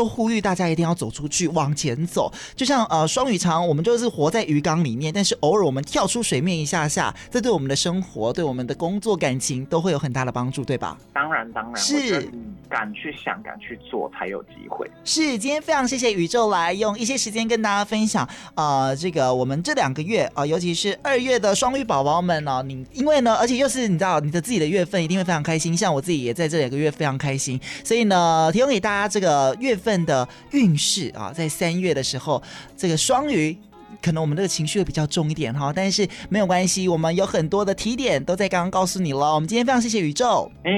[0.00, 2.32] 都呼吁大家一定要走出去，往前走。
[2.56, 10.96] 就像呃双鱼常，我们就是活在鱼缸里面，但是偶尔我们跳出水面一下下，这对我们的生活、对我们的工作、感情都会有很大的帮助，对吧？
[11.12, 12.30] 当然，当然，是
[12.70, 14.90] 敢去想、敢去做才有机会。
[15.04, 25.76] 是，今天非常谢谢宇宙来用一些时间跟大家分享，呃，这个我们这两个月啊、呃，尤其是二月的双鱼宝宝们哦、呃，你因为呢，而且又是你知道你的自己的月份，一定会非常开心。
[25.76, 32.42] 像我自己也在这两个月非常开心，所以呢，提供给大家这个月份的运势啊，在三月的时候，
[32.76, 33.56] 这个双鱼
[34.02, 39.34] 可能我们这个情绪会比较重一点哈，但是没有关系，我们有很多的提点都在刚刚告诉你了。
[39.34, 40.70] 我们今天非常谢谢宇宙，哎，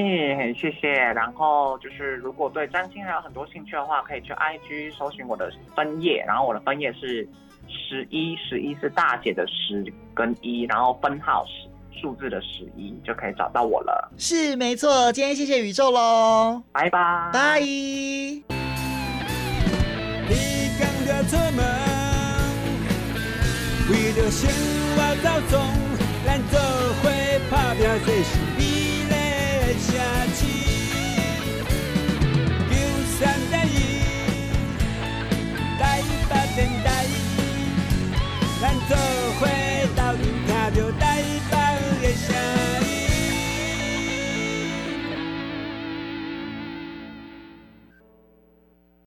[0.59, 0.91] 谢谢。
[0.91, 7.27] 然后就是如果对占星还有很多兴趣的话，可以去 IG 搜寻我的分页，然后我的分页是
[7.67, 11.69] 十一，十一是大姐的十跟一，然后分号是
[12.01, 14.11] 数字的十一，就可以找到我了。
[14.17, 18.72] 是没错，今天谢谢宇宙喽，拜拜，拜。
[21.29, 21.65] 出门，
[23.89, 24.41] 为了生
[24.93, 25.53] 活走总，
[26.25, 26.59] 咱做
[27.01, 27.03] 伙
[27.49, 29.13] 打拼，这是美丽的
[29.79, 29.89] 城
[30.35, 30.39] 市。
[32.69, 32.71] 九
[33.17, 33.19] 三
[33.49, 33.71] 点一，
[35.79, 35.81] 台
[36.29, 36.85] 北电台，
[38.61, 38.91] 咱做
[39.39, 39.41] 伙。